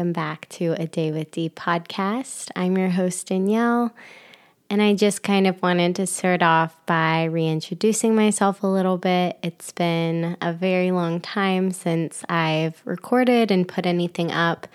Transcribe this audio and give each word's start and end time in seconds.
welcome 0.00 0.12
back 0.14 0.48
to 0.48 0.74
a 0.78 0.86
Day 0.86 1.12
with 1.12 1.30
D 1.30 1.50
podcast. 1.50 2.48
I'm 2.56 2.78
your 2.78 2.88
host, 2.88 3.26
Danielle, 3.26 3.94
and 4.70 4.80
I 4.80 4.94
just 4.94 5.22
kind 5.22 5.46
of 5.46 5.60
wanted 5.60 5.94
to 5.96 6.06
start 6.06 6.42
off 6.42 6.74
by 6.86 7.24
reintroducing 7.24 8.14
myself 8.16 8.62
a 8.62 8.66
little 8.66 8.96
bit. 8.96 9.38
It's 9.42 9.72
been 9.72 10.38
a 10.40 10.54
very 10.54 10.90
long 10.90 11.20
time 11.20 11.70
since 11.70 12.24
I've 12.30 12.80
recorded 12.86 13.50
and 13.50 13.68
put 13.68 13.84
anything 13.84 14.32
up, 14.32 14.66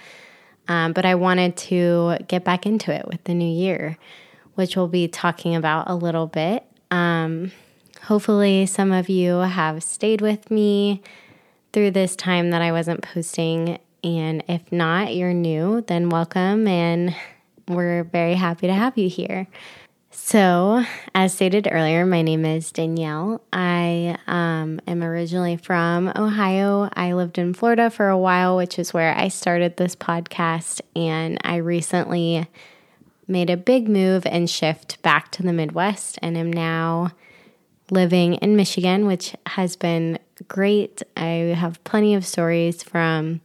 um, 0.68 0.94
but 0.94 1.08
I 1.08 1.16
wanted 1.16 1.58
to 1.58 2.18
get 2.28 2.44
back 2.44 2.68
into 2.68 2.94
it 2.94 3.08
with 3.08 3.24
the 3.24 3.34
new 3.34 3.52
year, 3.52 3.98
which 4.54 4.78
we'll 4.78 4.88
be 4.88 5.08
talking 5.08 5.56
about 5.56 5.90
a 5.90 5.96
little 5.96 6.28
bit. 6.28 6.64
Um, 6.92 7.52
hopefully, 8.04 8.68
some 8.68 8.92
of 8.92 9.10
you 9.10 9.38
have 9.38 9.82
stayed 9.82 10.22
with 10.22 10.52
me 10.52 11.02
through 11.74 11.90
this 11.90 12.16
time 12.16 12.52
that 12.52 12.62
I 12.62 12.72
wasn't 12.72 13.02
posting. 13.02 13.80
And 14.06 14.44
if 14.48 14.72
not, 14.72 15.16
you're 15.16 15.34
new, 15.34 15.82
then 15.82 16.10
welcome. 16.10 16.68
And 16.68 17.16
we're 17.68 18.04
very 18.04 18.36
happy 18.36 18.68
to 18.68 18.74
have 18.74 19.00
you 19.00 19.10
here. 19.10 19.48
So, 20.12 20.86
as 21.16 21.34
stated 21.34 21.68
earlier, 21.70 22.06
my 22.06 22.22
name 22.22 22.46
is 22.46 22.72
Danielle. 22.72 23.42
I 23.52 24.18
um, 24.28 24.80
am 24.88 25.04
originally 25.04 25.58
from 25.58 26.14
Ohio. 26.16 26.88
I 26.94 27.14
lived 27.14 27.40
in 27.40 27.56
Florida 27.56 27.90
for 27.90 28.08
a 28.08 28.18
while, 28.18 28.56
which 28.56 28.78
is 28.78 28.94
where 28.94 29.18
I 29.18 29.28
started 29.28 29.76
this 29.76 29.96
podcast. 29.96 30.82
And 30.96 31.40
I 31.44 31.58
recently 31.58 32.48
made 33.28 33.50
a 33.50 33.58
big 33.58 33.90
move 33.90 34.26
and 34.28 34.48
shift 34.48 35.02
back 35.02 35.32
to 35.32 35.44
the 35.44 35.52
Midwest 35.52 36.20
and 36.22 36.38
am 36.38 36.54
now 36.54 37.12
living 37.90 38.36
in 38.36 38.56
Michigan, 38.56 39.08
which 39.08 39.36
has 39.48 39.76
been 39.76 40.20
great. 40.48 41.02
I 41.18 41.56
have 41.58 41.84
plenty 41.84 42.14
of 42.14 42.26
stories 42.26 42.84
from 42.84 43.42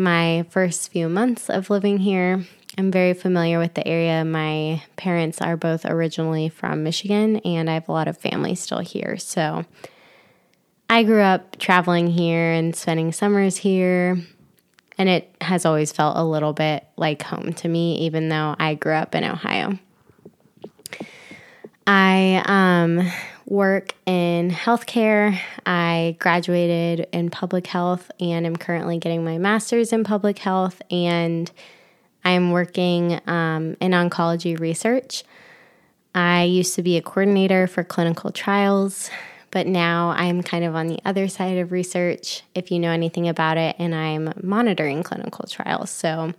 my 0.00 0.46
first 0.50 0.90
few 0.90 1.08
months 1.08 1.50
of 1.50 1.70
living 1.70 1.98
here. 1.98 2.44
I'm 2.78 2.90
very 2.90 3.14
familiar 3.14 3.58
with 3.58 3.74
the 3.74 3.86
area. 3.86 4.24
My 4.24 4.82
parents 4.96 5.40
are 5.40 5.56
both 5.56 5.84
originally 5.84 6.48
from 6.48 6.82
Michigan, 6.82 7.36
and 7.38 7.68
I 7.68 7.74
have 7.74 7.88
a 7.88 7.92
lot 7.92 8.08
of 8.08 8.16
family 8.16 8.54
still 8.54 8.78
here. 8.78 9.18
So 9.18 9.66
I 10.88 11.02
grew 11.02 11.20
up 11.20 11.58
traveling 11.58 12.06
here 12.06 12.52
and 12.52 12.74
spending 12.74 13.12
summers 13.12 13.58
here, 13.58 14.18
and 14.96 15.08
it 15.08 15.34
has 15.40 15.66
always 15.66 15.92
felt 15.92 16.16
a 16.16 16.24
little 16.24 16.52
bit 16.52 16.86
like 16.96 17.22
home 17.22 17.52
to 17.54 17.68
me, 17.68 17.98
even 17.98 18.28
though 18.28 18.56
I 18.58 18.74
grew 18.74 18.94
up 18.94 19.14
in 19.14 19.24
Ohio. 19.24 19.78
I 21.86 22.42
um, 22.46 23.10
work 23.50 23.94
in 24.06 24.48
healthcare. 24.50 25.38
I 25.66 26.16
graduated 26.20 27.08
in 27.12 27.30
public 27.30 27.66
health 27.66 28.10
and 28.20 28.46
am 28.46 28.56
currently 28.56 28.98
getting 28.98 29.24
my 29.24 29.38
master's 29.38 29.92
in 29.92 30.04
public 30.04 30.38
health. 30.38 30.80
And 30.90 31.50
I'm 32.24 32.52
working 32.52 33.20
um, 33.26 33.76
in 33.80 33.90
oncology 33.90 34.58
research. 34.58 35.24
I 36.14 36.44
used 36.44 36.76
to 36.76 36.82
be 36.82 36.96
a 36.96 37.02
coordinator 37.02 37.66
for 37.66 37.82
clinical 37.82 38.30
trials, 38.30 39.10
but 39.50 39.66
now 39.66 40.10
I'm 40.10 40.42
kind 40.42 40.64
of 40.64 40.76
on 40.76 40.86
the 40.86 41.00
other 41.04 41.26
side 41.26 41.58
of 41.58 41.72
research, 41.72 42.42
if 42.54 42.70
you 42.70 42.78
know 42.78 42.90
anything 42.90 43.28
about 43.28 43.58
it, 43.58 43.74
and 43.78 43.94
I'm 43.94 44.32
monitoring 44.42 45.02
clinical 45.02 45.46
trials. 45.48 45.90
So, 45.90 46.32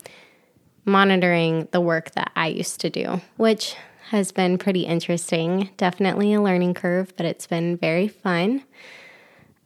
monitoring 0.83 1.67
the 1.71 1.79
work 1.79 2.11
that 2.11 2.31
I 2.35 2.47
used 2.47 2.81
to 2.81 2.89
do, 2.89 3.21
which 3.37 3.75
has 4.11 4.33
been 4.33 4.57
pretty 4.57 4.81
interesting. 4.81 5.69
Definitely 5.77 6.33
a 6.33 6.41
learning 6.41 6.73
curve, 6.73 7.13
but 7.15 7.25
it's 7.25 7.47
been 7.47 7.77
very 7.77 8.09
fun. 8.09 8.61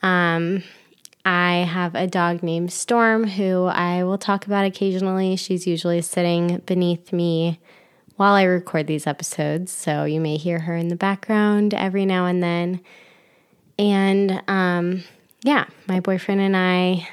Um, 0.04 0.62
I 1.26 1.68
have 1.68 1.96
a 1.96 2.06
dog 2.06 2.44
named 2.44 2.72
Storm 2.72 3.26
who 3.26 3.66
I 3.66 4.04
will 4.04 4.20
talk 4.20 4.46
about 4.46 4.64
occasionally. 4.64 5.36
She's 5.36 5.66
usually 5.66 6.00
sitting 6.04 6.62
beneath 6.68 7.12
me 7.12 7.60
while 8.18 8.36
I 8.36 8.44
record 8.44 8.86
these 8.86 9.08
episodes, 9.08 9.72
so 9.72 10.04
you 10.04 10.22
may 10.22 10.38
hear 10.38 10.60
her 10.60 10.76
in 10.76 10.90
the 10.90 10.96
background 10.96 11.74
every 11.74 12.06
now 12.06 12.28
and 12.28 12.44
then. 12.44 12.82
And 13.80 14.44
um, 14.48 15.06
yeah, 15.42 15.66
my 15.88 16.00
boyfriend 16.00 16.42
and 16.42 16.56
I 16.56 17.08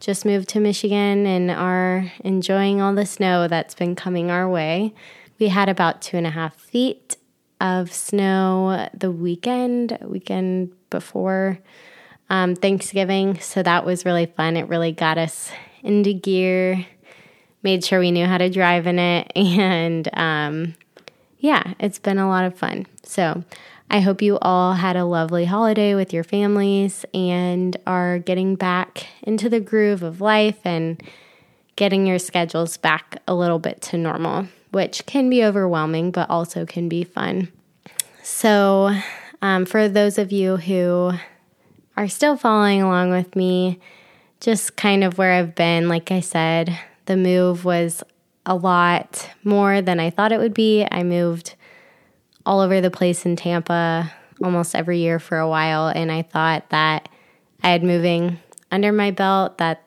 just 0.00 0.24
moved 0.24 0.48
to 0.48 0.60
Michigan 0.60 1.24
and 1.24 1.52
are 1.52 2.10
enjoying 2.24 2.80
all 2.80 2.96
the 2.96 3.06
snow 3.06 3.46
that's 3.46 3.76
been 3.76 3.94
coming 3.94 4.28
our 4.28 4.48
way. 4.48 4.92
We 5.42 5.48
had 5.48 5.68
about 5.68 6.00
two 6.02 6.16
and 6.16 6.24
a 6.24 6.30
half 6.30 6.54
feet 6.54 7.16
of 7.60 7.92
snow 7.92 8.88
the 8.94 9.10
weekend, 9.10 9.98
weekend 10.00 10.70
before 10.88 11.58
um, 12.30 12.54
Thanksgiving. 12.54 13.40
So 13.40 13.60
that 13.64 13.84
was 13.84 14.04
really 14.04 14.26
fun. 14.26 14.56
It 14.56 14.68
really 14.68 14.92
got 14.92 15.18
us 15.18 15.50
into 15.82 16.12
gear, 16.12 16.86
made 17.64 17.84
sure 17.84 17.98
we 17.98 18.12
knew 18.12 18.24
how 18.24 18.38
to 18.38 18.50
drive 18.50 18.86
in 18.86 19.00
it. 19.00 19.32
And 19.36 20.08
um, 20.12 20.76
yeah, 21.38 21.74
it's 21.80 21.98
been 21.98 22.18
a 22.18 22.28
lot 22.28 22.44
of 22.44 22.56
fun. 22.56 22.86
So 23.02 23.42
I 23.90 23.98
hope 23.98 24.22
you 24.22 24.38
all 24.38 24.74
had 24.74 24.94
a 24.94 25.04
lovely 25.04 25.46
holiday 25.46 25.96
with 25.96 26.12
your 26.12 26.22
families 26.22 27.04
and 27.12 27.76
are 27.84 28.20
getting 28.20 28.54
back 28.54 29.08
into 29.24 29.48
the 29.48 29.58
groove 29.58 30.04
of 30.04 30.20
life 30.20 30.60
and 30.62 31.02
getting 31.74 32.06
your 32.06 32.20
schedules 32.20 32.76
back 32.76 33.16
a 33.26 33.34
little 33.34 33.58
bit 33.58 33.82
to 33.82 33.98
normal 33.98 34.46
which 34.72 35.06
can 35.06 35.30
be 35.30 35.44
overwhelming, 35.44 36.10
but 36.10 36.28
also 36.28 36.66
can 36.66 36.88
be 36.88 37.04
fun. 37.04 37.48
So, 38.22 38.94
um, 39.40 39.64
for 39.64 39.88
those 39.88 40.18
of 40.18 40.32
you 40.32 40.56
who 40.56 41.12
are 41.96 42.08
still 42.08 42.36
following 42.36 42.82
along 42.82 43.10
with 43.10 43.36
me, 43.36 43.78
just 44.40 44.76
kind 44.76 45.04
of 45.04 45.18
where 45.18 45.32
I've 45.32 45.54
been, 45.54 45.88
like 45.88 46.10
I 46.10 46.20
said, 46.20 46.76
the 47.06 47.16
move 47.16 47.64
was 47.64 48.02
a 48.44 48.54
lot 48.54 49.30
more 49.44 49.80
than 49.80 50.00
I 50.00 50.10
thought 50.10 50.32
it 50.32 50.38
would 50.38 50.54
be. 50.54 50.86
I 50.90 51.02
moved 51.02 51.54
all 52.44 52.60
over 52.60 52.80
the 52.80 52.90
place 52.90 53.24
in 53.24 53.36
Tampa 53.36 54.12
almost 54.42 54.74
every 54.74 54.98
year 54.98 55.18
for 55.18 55.38
a 55.38 55.48
while, 55.48 55.88
and 55.88 56.10
I 56.10 56.22
thought 56.22 56.70
that 56.70 57.08
I 57.62 57.70
had 57.70 57.84
moving 57.84 58.38
under 58.72 58.90
my 58.90 59.10
belt, 59.10 59.58
that 59.58 59.84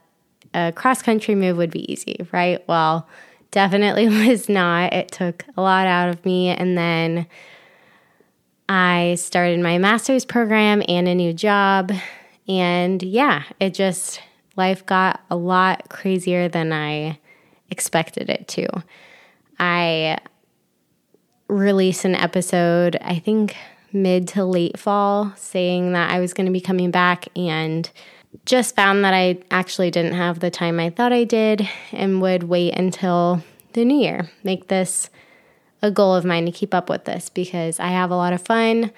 a 0.53 0.71
cross 0.73 1.01
country 1.01 1.35
move 1.35 1.57
would 1.57 1.71
be 1.71 1.91
easy, 1.91 2.25
right? 2.31 2.65
Well, 2.67 3.07
definitely 3.51 4.07
was 4.27 4.49
not. 4.49 4.93
It 4.93 5.11
took 5.11 5.45
a 5.55 5.61
lot 5.61 5.87
out 5.87 6.09
of 6.09 6.25
me. 6.25 6.49
And 6.49 6.77
then 6.77 7.27
I 8.67 9.15
started 9.15 9.59
my 9.59 9.77
master's 9.77 10.25
program 10.25 10.81
and 10.87 11.07
a 11.07 11.15
new 11.15 11.33
job. 11.33 11.91
And 12.47 13.01
yeah, 13.01 13.43
it 13.59 13.73
just, 13.73 14.21
life 14.55 14.85
got 14.85 15.21
a 15.29 15.35
lot 15.35 15.89
crazier 15.89 16.47
than 16.47 16.71
I 16.71 17.19
expected 17.69 18.29
it 18.29 18.47
to. 18.49 18.67
I 19.59 20.17
released 21.47 22.05
an 22.05 22.15
episode, 22.15 22.97
I 23.01 23.19
think 23.19 23.55
mid 23.93 24.27
to 24.29 24.45
late 24.45 24.77
fall, 24.77 25.33
saying 25.35 25.93
that 25.93 26.11
I 26.11 26.19
was 26.19 26.33
going 26.33 26.45
to 26.45 26.51
be 26.51 26.61
coming 26.61 26.91
back 26.91 27.27
and 27.35 27.89
just 28.45 28.75
found 28.75 29.03
that 29.05 29.13
I 29.13 29.39
actually 29.51 29.91
didn't 29.91 30.13
have 30.13 30.39
the 30.39 30.51
time 30.51 30.79
I 30.79 30.89
thought 30.89 31.13
I 31.13 31.23
did 31.23 31.67
and 31.91 32.21
would 32.21 32.43
wait 32.43 32.73
until 32.75 33.43
the 33.73 33.85
new 33.85 33.97
year. 33.97 34.29
Make 34.43 34.67
this 34.67 35.09
a 35.81 35.91
goal 35.91 36.15
of 36.15 36.25
mine 36.25 36.45
to 36.45 36.51
keep 36.51 36.73
up 36.73 36.89
with 36.89 37.05
this 37.05 37.29
because 37.29 37.79
I 37.79 37.87
have 37.87 38.11
a 38.11 38.15
lot 38.15 38.33
of 38.33 38.41
fun. 38.41 38.91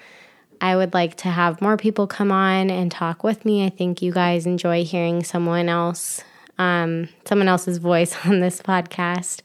I 0.60 0.76
would 0.76 0.94
like 0.94 1.16
to 1.18 1.28
have 1.28 1.60
more 1.60 1.76
people 1.76 2.06
come 2.06 2.32
on 2.32 2.70
and 2.70 2.90
talk 2.90 3.22
with 3.22 3.44
me. 3.44 3.64
I 3.64 3.68
think 3.68 4.02
you 4.02 4.12
guys 4.12 4.46
enjoy 4.46 4.84
hearing 4.84 5.22
someone 5.22 5.68
else, 5.68 6.22
um, 6.58 7.08
someone 7.24 7.48
else's 7.48 7.78
voice 7.92 8.16
on 8.26 8.40
this 8.40 8.60
podcast. 8.60 9.42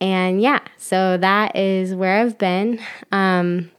And 0.00 0.42
yeah, 0.42 0.60
so 0.76 1.16
that 1.16 1.56
is 1.56 1.94
where 1.94 2.20
I've 2.20 2.36
been. 2.36 2.80
Um, 3.12 3.70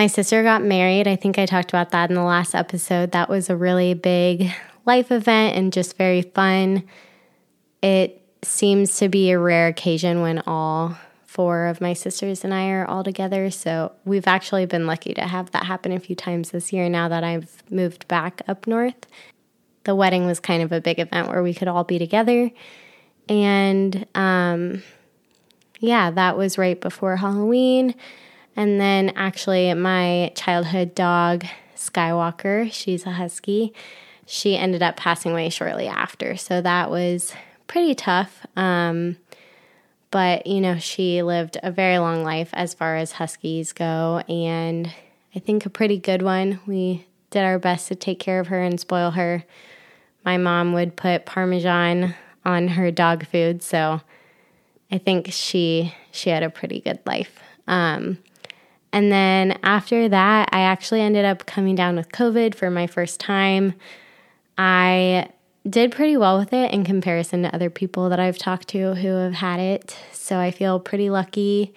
my 0.00 0.06
sister 0.06 0.42
got 0.42 0.62
married. 0.62 1.06
I 1.06 1.14
think 1.14 1.38
I 1.38 1.44
talked 1.44 1.68
about 1.68 1.90
that 1.90 2.08
in 2.08 2.16
the 2.16 2.22
last 2.22 2.54
episode. 2.54 3.12
That 3.12 3.28
was 3.28 3.50
a 3.50 3.54
really 3.54 3.92
big 3.92 4.50
life 4.86 5.12
event 5.12 5.58
and 5.58 5.74
just 5.74 5.98
very 5.98 6.22
fun. 6.22 6.84
It 7.82 8.26
seems 8.40 8.96
to 8.96 9.10
be 9.10 9.30
a 9.30 9.38
rare 9.38 9.66
occasion 9.66 10.22
when 10.22 10.38
all 10.46 10.96
four 11.26 11.66
of 11.66 11.82
my 11.82 11.92
sisters 11.92 12.44
and 12.44 12.54
I 12.54 12.70
are 12.70 12.86
all 12.86 13.04
together. 13.04 13.50
So 13.50 13.92
we've 14.06 14.26
actually 14.26 14.64
been 14.64 14.86
lucky 14.86 15.12
to 15.12 15.20
have 15.20 15.50
that 15.50 15.66
happen 15.66 15.92
a 15.92 16.00
few 16.00 16.16
times 16.16 16.50
this 16.50 16.72
year 16.72 16.88
now 16.88 17.06
that 17.08 17.22
I've 17.22 17.62
moved 17.68 18.08
back 18.08 18.40
up 18.48 18.66
north. 18.66 19.06
The 19.84 19.94
wedding 19.94 20.24
was 20.24 20.40
kind 20.40 20.62
of 20.62 20.72
a 20.72 20.80
big 20.80 20.98
event 20.98 21.28
where 21.28 21.42
we 21.42 21.52
could 21.52 21.68
all 21.68 21.84
be 21.84 21.98
together. 21.98 22.50
And 23.28 24.06
um, 24.14 24.82
yeah, 25.78 26.10
that 26.10 26.38
was 26.38 26.56
right 26.56 26.80
before 26.80 27.16
Halloween. 27.16 27.94
And 28.60 28.78
then 28.78 29.14
actually, 29.16 29.72
my 29.72 30.32
childhood 30.34 30.94
dog, 30.94 31.46
Skywalker, 31.74 32.70
she's 32.70 33.06
a 33.06 33.12
husky, 33.12 33.72
she 34.26 34.54
ended 34.54 34.82
up 34.82 34.98
passing 34.98 35.32
away 35.32 35.48
shortly 35.48 35.88
after. 35.88 36.36
So 36.36 36.60
that 36.60 36.90
was 36.90 37.32
pretty 37.68 37.94
tough. 37.94 38.44
Um, 38.56 39.16
but, 40.10 40.46
you 40.46 40.60
know, 40.60 40.76
she 40.78 41.22
lived 41.22 41.56
a 41.62 41.70
very 41.70 41.96
long 41.96 42.22
life 42.22 42.50
as 42.52 42.74
far 42.74 42.96
as 42.96 43.12
huskies 43.12 43.72
go, 43.72 44.22
and 44.28 44.92
I 45.34 45.38
think 45.38 45.64
a 45.64 45.70
pretty 45.70 45.96
good 45.96 46.20
one. 46.20 46.60
We 46.66 47.06
did 47.30 47.44
our 47.44 47.58
best 47.58 47.88
to 47.88 47.94
take 47.94 48.20
care 48.20 48.40
of 48.40 48.48
her 48.48 48.60
and 48.60 48.78
spoil 48.78 49.12
her 49.12 49.42
my 50.22 50.36
mom 50.36 50.74
would 50.74 50.96
put 50.96 51.24
parmesan 51.24 52.14
on 52.44 52.68
her 52.68 52.90
dog 52.90 53.26
food, 53.26 53.62
so 53.62 54.02
I 54.92 54.98
think 54.98 55.28
she 55.30 55.94
she 56.10 56.28
had 56.28 56.42
a 56.42 56.50
pretty 56.50 56.80
good 56.80 57.00
life. 57.06 57.38
Um, 57.66 58.18
and 58.92 59.12
then 59.12 59.58
after 59.62 60.08
that, 60.08 60.48
I 60.52 60.60
actually 60.60 61.00
ended 61.00 61.24
up 61.24 61.46
coming 61.46 61.74
down 61.74 61.96
with 61.96 62.10
COVID 62.10 62.54
for 62.54 62.70
my 62.70 62.86
first 62.86 63.20
time. 63.20 63.74
I 64.58 65.28
did 65.68 65.92
pretty 65.92 66.16
well 66.16 66.38
with 66.38 66.52
it 66.52 66.72
in 66.72 66.84
comparison 66.84 67.42
to 67.42 67.54
other 67.54 67.70
people 67.70 68.08
that 68.08 68.18
I've 68.18 68.38
talked 68.38 68.68
to 68.68 68.94
who 68.94 69.08
have 69.08 69.34
had 69.34 69.60
it. 69.60 69.96
So 70.12 70.38
I 70.38 70.50
feel 70.50 70.80
pretty 70.80 71.10
lucky, 71.10 71.74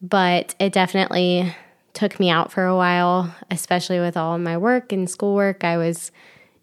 but 0.00 0.54
it 0.58 0.72
definitely 0.72 1.54
took 1.92 2.18
me 2.18 2.28
out 2.30 2.52
for 2.52 2.64
a 2.64 2.76
while, 2.76 3.34
especially 3.50 4.00
with 4.00 4.16
all 4.16 4.38
my 4.38 4.56
work 4.56 4.92
and 4.92 5.08
schoolwork. 5.08 5.62
I 5.62 5.76
was 5.76 6.10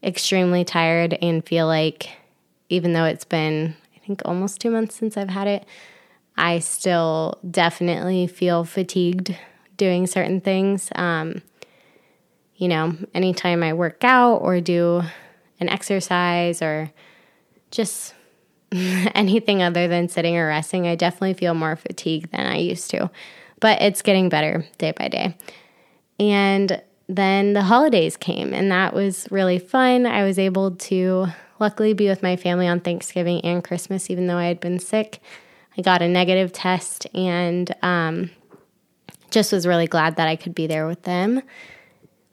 extremely 0.04 0.66
tired 0.66 1.18
and 1.22 1.46
feel 1.46 1.68
like 1.68 2.10
even 2.70 2.94
though 2.94 3.06
it's 3.06 3.26
been, 3.26 3.76
I 3.96 4.00
think, 4.00 4.22
almost 4.26 4.60
two 4.60 4.72
months 4.72 4.96
since 4.96 5.16
I've 5.16 5.30
had 5.30 5.48
it, 5.48 5.66
I 6.36 6.60
still 6.60 7.40
definitely 7.50 8.28
feel 8.28 8.64
fatigued 8.64 9.38
doing 9.78 10.08
certain 10.08 10.42
things. 10.42 10.90
Um, 10.96 11.42
you 12.56 12.68
know, 12.68 12.96
anytime 13.14 13.64
I 13.64 13.74
work 13.74 14.04
out 14.04 14.38
or 14.38 14.62
do 14.62 15.04
an 15.60 15.70
exercise 15.70 16.62
or 16.62 16.92
just 17.72 18.14
anything 18.72 19.62
other 19.62 19.88
than 19.88 20.10
sitting 20.10 20.38
or 20.38 20.48
resting, 20.48 20.88
I 20.88 20.96
definitely 20.96 21.34
feel 21.34 21.54
more 21.54 21.76
fatigued 21.76 22.32
than 22.32 22.46
I 22.46 22.58
used 22.58 22.90
to. 22.92 23.10
But 23.60 23.82
it's 23.82 24.02
getting 24.02 24.30
better 24.30 24.66
day 24.78 24.92
by 24.92 25.08
day. 25.08 25.38
And 26.20 26.82
then 27.08 27.54
the 27.54 27.64
holidays 27.64 28.18
came, 28.18 28.54
and 28.54 28.72
that 28.72 28.94
was 28.94 29.28
really 29.32 29.60
fun. 29.60 30.06
I 30.06 30.24
was 30.24 30.40
able 30.40 30.72
to 30.72 31.28
luckily 31.60 31.94
be 31.94 32.08
with 32.08 32.24
my 32.24 32.36
family 32.36 32.68
on 32.68 32.80
Thanksgiving 32.80 33.42
and 33.42 33.64
Christmas, 33.64 34.10
even 34.10 34.28
though 34.28 34.38
I 34.38 34.46
had 34.46 34.60
been 34.60 34.80
sick. 34.80 35.22
I 35.78 35.82
got 35.82 36.02
a 36.02 36.08
negative 36.08 36.54
test 36.54 37.08
and 37.14 37.74
um, 37.82 38.30
just 39.34 39.52
was 39.52 39.68
really 39.68 39.88
glad 39.88 40.16
that 40.16 40.28
I 40.28 40.36
could 40.36 40.54
be 40.54 40.68
there 40.68 40.88
with 40.88 41.04
them 41.04 41.42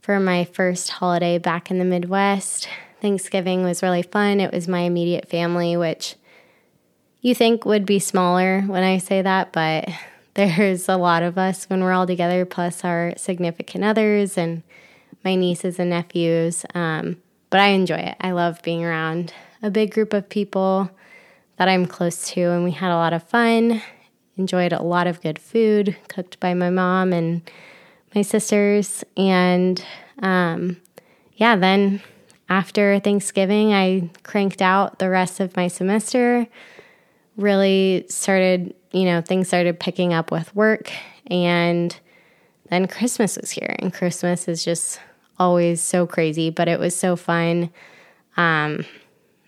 for 0.03 0.21
my 0.21 0.45
first 0.45 0.91
holiday 0.91 1.39
back 1.39 1.71
in 1.71 1.79
the 1.79 1.85
Midwest. 1.85 2.69
Thanksgiving 3.01 3.63
was 3.65 3.83
really 3.83 4.03
fun. 4.03 4.39
It 4.39 4.53
was 4.53 4.69
my 4.69 4.81
immediate 4.81 5.29
family, 5.29 5.77
which 5.77 6.17
you 7.23 7.35
think 7.35 7.65
would 7.65 7.87
be 7.87 7.99
smaller 7.99 8.61
when 8.63 8.83
I 8.83 8.99
say 8.99 9.23
that, 9.23 9.53
but 9.53 9.89
there's 10.35 10.89
a 10.89 10.97
lot 10.97 11.23
of 11.23 11.39
us 11.39 11.65
when 11.71 11.83
we're 11.83 11.93
all 11.93 12.07
together, 12.07 12.45
plus 12.45 12.85
our 12.85 13.15
significant 13.17 13.83
others 13.83 14.37
and 14.37 14.63
my 15.25 15.35
nieces 15.35 15.79
and 15.79 15.91
nephews. 15.91 16.67
Um, 16.75 17.17
but 17.49 17.61
I 17.61 17.69
enjoy 17.69 17.97
it. 17.97 18.17
I 18.21 18.33
love 18.33 18.63
being 18.63 18.85
around 18.85 19.33
a 19.63 19.71
big 19.71 19.93
group 19.93 20.13
of 20.13 20.29
people 20.29 20.91
that 21.57 21.69
I'm 21.69 21.87
close 21.87 22.29
to, 22.31 22.41
and 22.41 22.63
we 22.63 22.73
had 22.73 22.93
a 22.93 22.97
lot 22.97 23.15
of 23.15 23.23
fun. 23.23 23.83
Enjoyed 24.41 24.73
a 24.73 24.83
lot 24.83 25.07
of 25.07 25.21
good 25.21 25.39
food 25.39 25.95
cooked 26.09 26.41
by 26.41 26.55
my 26.55 26.71
mom 26.71 27.13
and 27.13 27.43
my 28.15 28.23
sisters. 28.23 29.05
And 29.15 29.85
um, 30.21 30.79
yeah, 31.35 31.57
then 31.57 32.01
after 32.49 32.99
Thanksgiving, 33.01 33.75
I 33.75 34.09
cranked 34.23 34.63
out 34.63 34.99
the 34.99 35.11
rest 35.11 35.41
of 35.41 35.55
my 35.57 35.69
semester. 35.69 36.47
Really 37.37 38.07
started, 38.09 38.75
you 38.93 39.05
know, 39.05 39.21
things 39.21 39.49
started 39.49 39.79
picking 39.79 40.15
up 40.15 40.33
with 40.33 40.57
work. 40.57 40.91
And 41.27 41.95
then 42.71 42.89
Christmas 42.89 43.37
was 43.37 43.51
here. 43.51 43.77
And 43.79 43.93
Christmas 43.93 44.49
is 44.49 44.65
just 44.65 45.01
always 45.39 45.83
so 45.83 46.07
crazy, 46.07 46.49
but 46.49 46.67
it 46.67 46.81
was 46.81 46.97
so 46.97 47.15
fun. 47.15 47.71
Um, 48.39 48.87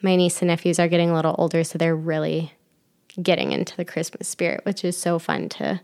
my 0.02 0.16
niece 0.16 0.42
and 0.42 0.48
nephews 0.48 0.78
are 0.78 0.88
getting 0.88 1.08
a 1.08 1.14
little 1.14 1.34
older, 1.38 1.64
so 1.64 1.78
they're 1.78 1.96
really 1.96 2.52
getting 3.20 3.52
into 3.52 3.76
the 3.76 3.84
Christmas 3.84 4.28
spirit, 4.28 4.64
which 4.64 4.84
is 4.84 4.96
so 4.96 5.18
fun 5.18 5.48
to 5.50 5.80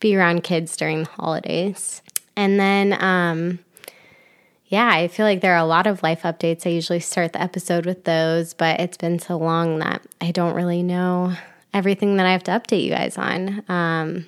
be 0.00 0.16
around 0.16 0.42
kids 0.42 0.76
during 0.76 1.04
the 1.04 1.10
holidays. 1.10 2.02
And 2.36 2.58
then, 2.58 3.02
um, 3.02 3.60
yeah, 4.66 4.88
I 4.88 5.08
feel 5.08 5.24
like 5.24 5.40
there 5.40 5.54
are 5.54 5.62
a 5.62 5.64
lot 5.64 5.86
of 5.86 6.02
life 6.02 6.22
updates. 6.22 6.66
I 6.66 6.70
usually 6.70 7.00
start 7.00 7.32
the 7.32 7.40
episode 7.42 7.86
with 7.86 8.04
those, 8.04 8.52
but 8.52 8.80
it's 8.80 8.96
been 8.96 9.18
so 9.18 9.36
long 9.36 9.78
that 9.78 10.02
I 10.20 10.32
don't 10.32 10.54
really 10.54 10.82
know 10.82 11.34
everything 11.72 12.16
that 12.16 12.26
I 12.26 12.32
have 12.32 12.42
to 12.44 12.50
update 12.50 12.82
you 12.82 12.90
guys 12.90 13.16
on. 13.16 13.62
Um, 13.68 14.26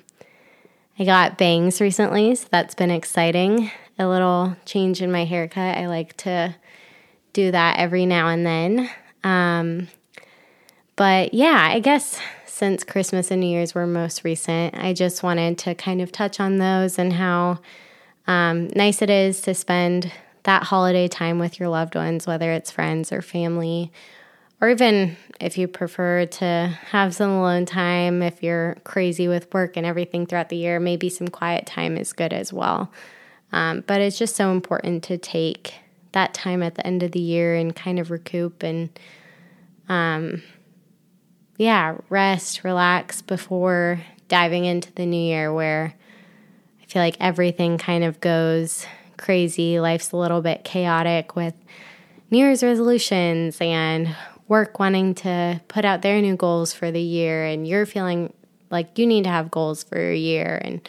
I 0.97 1.05
got 1.05 1.37
bangs 1.37 1.81
recently, 1.81 2.35
so 2.35 2.47
that's 2.51 2.75
been 2.75 2.91
exciting. 2.91 3.71
A 3.97 4.07
little 4.07 4.55
change 4.65 5.01
in 5.01 5.11
my 5.11 5.25
haircut. 5.25 5.77
I 5.77 5.87
like 5.87 6.15
to 6.17 6.55
do 7.33 7.51
that 7.51 7.77
every 7.77 8.05
now 8.05 8.27
and 8.29 8.45
then. 8.45 8.89
Um, 9.23 9.87
but 10.99 11.33
yeah, 11.33 11.69
I 11.71 11.79
guess 11.79 12.19
since 12.45 12.83
Christmas 12.83 13.31
and 13.31 13.39
New 13.39 13.47
Year's 13.47 13.73
were 13.73 13.87
most 13.87 14.25
recent, 14.25 14.75
I 14.75 14.91
just 14.91 15.23
wanted 15.23 15.57
to 15.59 15.73
kind 15.73 16.01
of 16.01 16.11
touch 16.11 16.41
on 16.41 16.57
those 16.57 16.99
and 16.99 17.13
how 17.13 17.59
um, 18.27 18.67
nice 18.75 19.01
it 19.01 19.09
is 19.09 19.39
to 19.43 19.53
spend 19.53 20.11
that 20.43 20.63
holiday 20.63 21.07
time 21.07 21.39
with 21.39 21.57
your 21.57 21.69
loved 21.69 21.95
ones, 21.95 22.27
whether 22.27 22.51
it's 22.51 22.69
friends 22.69 23.13
or 23.13 23.21
family, 23.21 23.93
or 24.59 24.69
even 24.69 25.15
if 25.39 25.57
you 25.57 25.69
prefer 25.69 26.25
to 26.25 26.77
have 26.87 27.15
some 27.15 27.31
alone 27.31 27.65
time, 27.65 28.21
if 28.21 28.43
you're 28.43 28.75
crazy 28.83 29.29
with 29.29 29.53
work 29.53 29.77
and 29.77 29.85
everything 29.85 30.25
throughout 30.25 30.49
the 30.49 30.57
year, 30.57 30.81
maybe 30.81 31.07
some 31.07 31.29
quiet 31.29 31.65
time 31.65 31.95
is 31.95 32.11
good 32.11 32.33
as 32.33 32.51
well. 32.51 32.91
Um, 33.53 33.85
but 33.87 34.01
it's 34.01 34.19
just 34.19 34.35
so 34.35 34.51
important 34.51 35.05
to 35.05 35.17
take 35.17 35.75
that 36.11 36.33
time 36.33 36.61
at 36.61 36.75
the 36.75 36.85
end 36.85 37.03
of 37.03 37.13
the 37.13 37.21
year 37.21 37.55
and 37.55 37.73
kind 37.73 37.99
of 37.99 38.11
recoup 38.11 38.63
and 38.63 38.89
um, 39.87 40.43
yeah, 41.59 41.97
rest, 42.09 42.63
relax 42.63 43.21
before 43.21 43.99
diving 44.29 44.63
into 44.63 44.91
the 44.93 45.05
new 45.05 45.21
year 45.21 45.53
where 45.53 45.93
I 46.81 46.85
feel 46.85 47.01
like 47.01 47.17
everything 47.19 47.77
kind 47.77 48.05
of 48.05 48.21
goes 48.21 48.85
crazy. 49.17 49.77
Life's 49.77 50.13
a 50.13 50.17
little 50.17 50.41
bit 50.41 50.63
chaotic 50.63 51.35
with 51.35 51.53
New 52.31 52.37
Year's 52.37 52.63
resolutions 52.63 53.57
and 53.59 54.15
work 54.47 54.79
wanting 54.79 55.13
to 55.15 55.59
put 55.67 55.83
out 55.83 56.01
their 56.01 56.21
new 56.21 56.37
goals 56.37 56.73
for 56.73 56.91
the 56.91 57.01
year, 57.01 57.45
and 57.45 57.67
you're 57.67 57.85
feeling 57.85 58.31
like 58.71 58.97
you 58.97 59.05
need 59.05 59.25
to 59.25 59.29
have 59.29 59.51
goals 59.51 59.83
for 59.83 59.99
your 59.99 60.13
year, 60.13 60.61
and 60.63 60.87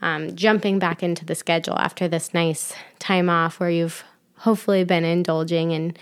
um, 0.00 0.34
jumping 0.34 0.78
back 0.78 1.02
into 1.02 1.26
the 1.26 1.34
schedule 1.34 1.78
after 1.78 2.08
this 2.08 2.32
nice 2.32 2.72
time 2.98 3.28
off 3.28 3.60
where 3.60 3.70
you've 3.70 4.02
hopefully 4.38 4.82
been 4.82 5.04
indulging 5.04 5.72
in 5.72 5.94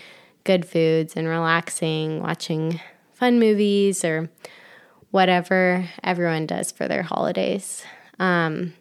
good 0.45 0.65
foods 0.65 1.15
and 1.17 1.27
relaxing, 1.27 2.21
watching 2.21 2.79
fun 3.25 3.39
movies 3.39 4.05
or 4.05 4.29
whatever 5.09 5.89
everyone 6.03 6.45
does 6.45 6.71
for 6.71 6.87
their 6.87 7.01
holidays. 7.01 7.83
Um, 8.19 8.75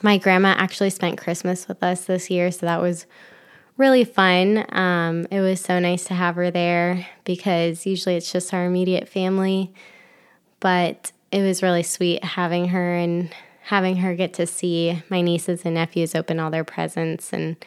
my 0.00 0.16
grandma 0.16 0.54
actually 0.56 0.88
spent 0.88 1.20
Christmas 1.20 1.68
with 1.68 1.82
us 1.82 2.06
this 2.06 2.30
year, 2.30 2.50
so 2.50 2.64
that 2.64 2.80
was 2.80 3.04
really 3.76 4.04
fun. 4.04 4.64
Um, 4.74 5.26
it 5.30 5.40
was 5.40 5.60
so 5.60 5.78
nice 5.78 6.04
to 6.04 6.14
have 6.14 6.36
her 6.36 6.50
there 6.50 7.06
because 7.24 7.84
usually 7.84 8.16
it's 8.16 8.32
just 8.32 8.54
our 8.54 8.64
immediate 8.64 9.06
family, 9.06 9.74
but 10.58 11.12
it 11.30 11.42
was 11.42 11.62
really 11.62 11.82
sweet 11.82 12.24
having 12.24 12.68
her 12.68 12.94
and 12.94 13.34
having 13.64 13.96
her 13.98 14.14
get 14.14 14.32
to 14.34 14.46
see 14.46 15.02
my 15.10 15.20
nieces 15.20 15.60
and 15.66 15.74
nephews 15.74 16.14
open 16.14 16.40
all 16.40 16.50
their 16.50 16.64
presents 16.64 17.34
and 17.34 17.62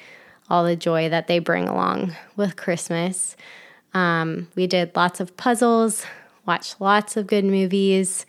all 0.49 0.63
the 0.63 0.75
joy 0.75 1.09
that 1.09 1.27
they 1.27 1.37
bring 1.37 1.67
along 1.67 2.15
with 2.35 2.55
Christmas. 2.55 3.35
Um, 3.95 4.49
we 4.55 4.67
did 4.67 4.95
lots 4.95 5.21
of 5.21 5.35
puzzles, 5.37 6.05
watched 6.45 6.79
lots 6.81 7.15
of 7.15 7.27
good 7.27 7.45
movies, 7.45 8.25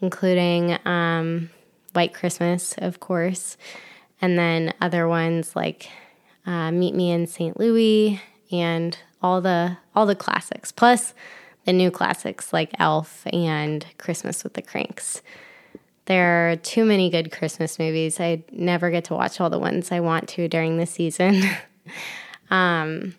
including 0.00 0.78
um, 0.86 1.50
White 1.92 2.14
Christmas, 2.14 2.74
of 2.78 3.00
course, 3.00 3.58
and 4.20 4.38
then 4.38 4.72
other 4.80 5.06
ones 5.06 5.54
like 5.54 5.90
uh, 6.46 6.72
Meet 6.72 6.94
Me 6.94 7.10
in 7.10 7.26
St. 7.26 7.60
Louis 7.60 8.20
and 8.50 8.98
all 9.22 9.42
the 9.42 9.76
all 9.94 10.06
the 10.06 10.16
classics, 10.16 10.72
plus 10.72 11.12
the 11.66 11.72
new 11.72 11.90
classics 11.90 12.52
like 12.52 12.72
Elf 12.78 13.26
and 13.32 13.86
Christmas 13.98 14.42
with 14.42 14.54
the 14.54 14.62
Kranks. 14.62 15.20
There 16.06 16.50
are 16.50 16.56
too 16.56 16.84
many 16.84 17.10
good 17.10 17.30
Christmas 17.30 17.78
movies. 17.78 18.20
I 18.20 18.42
never 18.52 18.90
get 18.90 19.04
to 19.04 19.14
watch 19.14 19.40
all 19.40 19.50
the 19.50 19.58
ones 19.58 19.92
I 19.92 20.00
want 20.00 20.28
to 20.30 20.48
during 20.48 20.78
the 20.78 20.86
season. 20.86 21.42
um, 22.50 23.14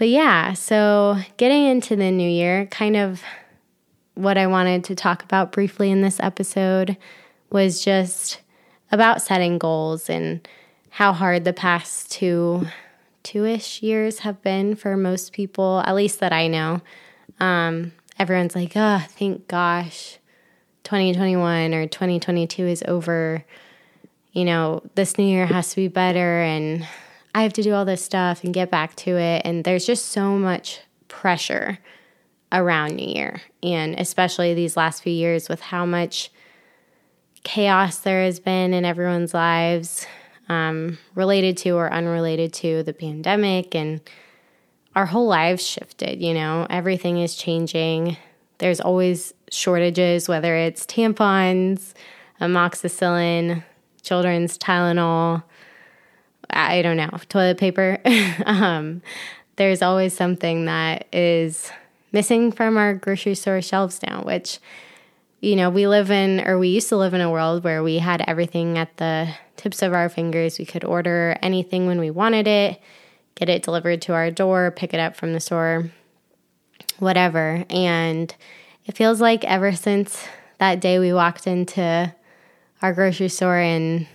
but 0.00 0.08
yeah, 0.08 0.54
so 0.54 1.18
getting 1.36 1.66
into 1.66 1.94
the 1.94 2.10
new 2.10 2.26
year, 2.26 2.64
kind 2.70 2.96
of 2.96 3.22
what 4.14 4.38
I 4.38 4.46
wanted 4.46 4.82
to 4.84 4.94
talk 4.94 5.22
about 5.22 5.52
briefly 5.52 5.90
in 5.90 6.00
this 6.00 6.18
episode 6.20 6.96
was 7.50 7.84
just 7.84 8.40
about 8.90 9.20
setting 9.20 9.58
goals 9.58 10.08
and 10.08 10.48
how 10.88 11.12
hard 11.12 11.44
the 11.44 11.52
past 11.52 12.10
two 12.10 12.66
two-ish 13.24 13.82
years 13.82 14.20
have 14.20 14.40
been 14.40 14.74
for 14.74 14.96
most 14.96 15.34
people, 15.34 15.82
at 15.84 15.94
least 15.94 16.20
that 16.20 16.32
I 16.32 16.46
know. 16.46 16.80
Um, 17.38 17.92
everyone's 18.18 18.56
like, 18.56 18.72
oh, 18.76 19.04
thank 19.06 19.48
gosh 19.48 20.18
2021 20.84 21.74
or 21.74 21.86
2022 21.86 22.66
is 22.66 22.82
over. 22.88 23.44
You 24.32 24.46
know, 24.46 24.82
this 24.94 25.18
new 25.18 25.26
year 25.26 25.44
has 25.44 25.68
to 25.68 25.76
be 25.76 25.88
better. 25.88 26.40
And 26.40 26.88
I 27.34 27.42
have 27.42 27.52
to 27.54 27.62
do 27.62 27.72
all 27.72 27.84
this 27.84 28.04
stuff 28.04 28.44
and 28.44 28.52
get 28.52 28.70
back 28.70 28.96
to 28.96 29.16
it. 29.16 29.42
And 29.44 29.64
there's 29.64 29.86
just 29.86 30.06
so 30.06 30.36
much 30.36 30.80
pressure 31.08 31.78
around 32.52 32.96
New 32.96 33.06
Year. 33.06 33.40
And 33.62 33.98
especially 33.98 34.54
these 34.54 34.76
last 34.76 35.02
few 35.02 35.12
years 35.12 35.48
with 35.48 35.60
how 35.60 35.86
much 35.86 36.30
chaos 37.44 38.00
there 38.00 38.24
has 38.24 38.40
been 38.40 38.74
in 38.74 38.84
everyone's 38.84 39.32
lives 39.32 40.06
um, 40.48 40.98
related 41.14 41.56
to 41.58 41.70
or 41.70 41.92
unrelated 41.92 42.52
to 42.54 42.82
the 42.82 42.92
pandemic. 42.92 43.74
And 43.74 44.00
our 44.96 45.06
whole 45.06 45.28
lives 45.28 45.64
shifted, 45.64 46.20
you 46.20 46.34
know, 46.34 46.66
everything 46.68 47.18
is 47.18 47.36
changing. 47.36 48.16
There's 48.58 48.80
always 48.80 49.32
shortages, 49.50 50.28
whether 50.28 50.56
it's 50.56 50.84
tampons, 50.84 51.94
amoxicillin, 52.40 53.62
children's 54.02 54.58
Tylenol, 54.58 55.44
I 56.52 56.82
don't 56.82 56.96
know, 56.96 57.10
toilet 57.28 57.58
paper. 57.58 57.98
um, 58.46 59.02
there's 59.56 59.82
always 59.82 60.14
something 60.14 60.66
that 60.66 61.06
is 61.12 61.70
missing 62.12 62.52
from 62.52 62.76
our 62.76 62.94
grocery 62.94 63.34
store 63.34 63.62
shelves 63.62 64.00
now, 64.02 64.22
which, 64.22 64.58
you 65.40 65.56
know, 65.56 65.70
we 65.70 65.86
live 65.86 66.10
in, 66.10 66.46
or 66.46 66.58
we 66.58 66.68
used 66.68 66.88
to 66.88 66.96
live 66.96 67.14
in 67.14 67.20
a 67.20 67.30
world 67.30 67.64
where 67.64 67.82
we 67.82 67.98
had 67.98 68.22
everything 68.26 68.78
at 68.78 68.96
the 68.96 69.28
tips 69.56 69.82
of 69.82 69.92
our 69.92 70.08
fingers. 70.08 70.58
We 70.58 70.64
could 70.64 70.84
order 70.84 71.36
anything 71.42 71.86
when 71.86 72.00
we 72.00 72.10
wanted 72.10 72.46
it, 72.46 72.80
get 73.34 73.48
it 73.48 73.62
delivered 73.62 74.02
to 74.02 74.14
our 74.14 74.30
door, 74.30 74.70
pick 74.70 74.94
it 74.94 75.00
up 75.00 75.16
from 75.16 75.32
the 75.32 75.40
store, 75.40 75.90
whatever. 76.98 77.64
And 77.68 78.34
it 78.86 78.96
feels 78.96 79.20
like 79.20 79.44
ever 79.44 79.72
since 79.72 80.24
that 80.58 80.80
day 80.80 80.98
we 80.98 81.12
walked 81.12 81.46
into 81.46 82.14
our 82.82 82.92
grocery 82.92 83.28
store 83.28 83.58
and 83.58 84.06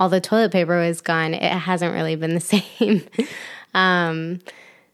all 0.00 0.08
the 0.08 0.20
toilet 0.20 0.50
paper 0.50 0.80
was 0.80 1.02
gone, 1.02 1.34
it 1.34 1.42
hasn't 1.42 1.92
really 1.92 2.16
been 2.16 2.34
the 2.34 2.40
same. 2.78 3.02
um, 3.74 4.40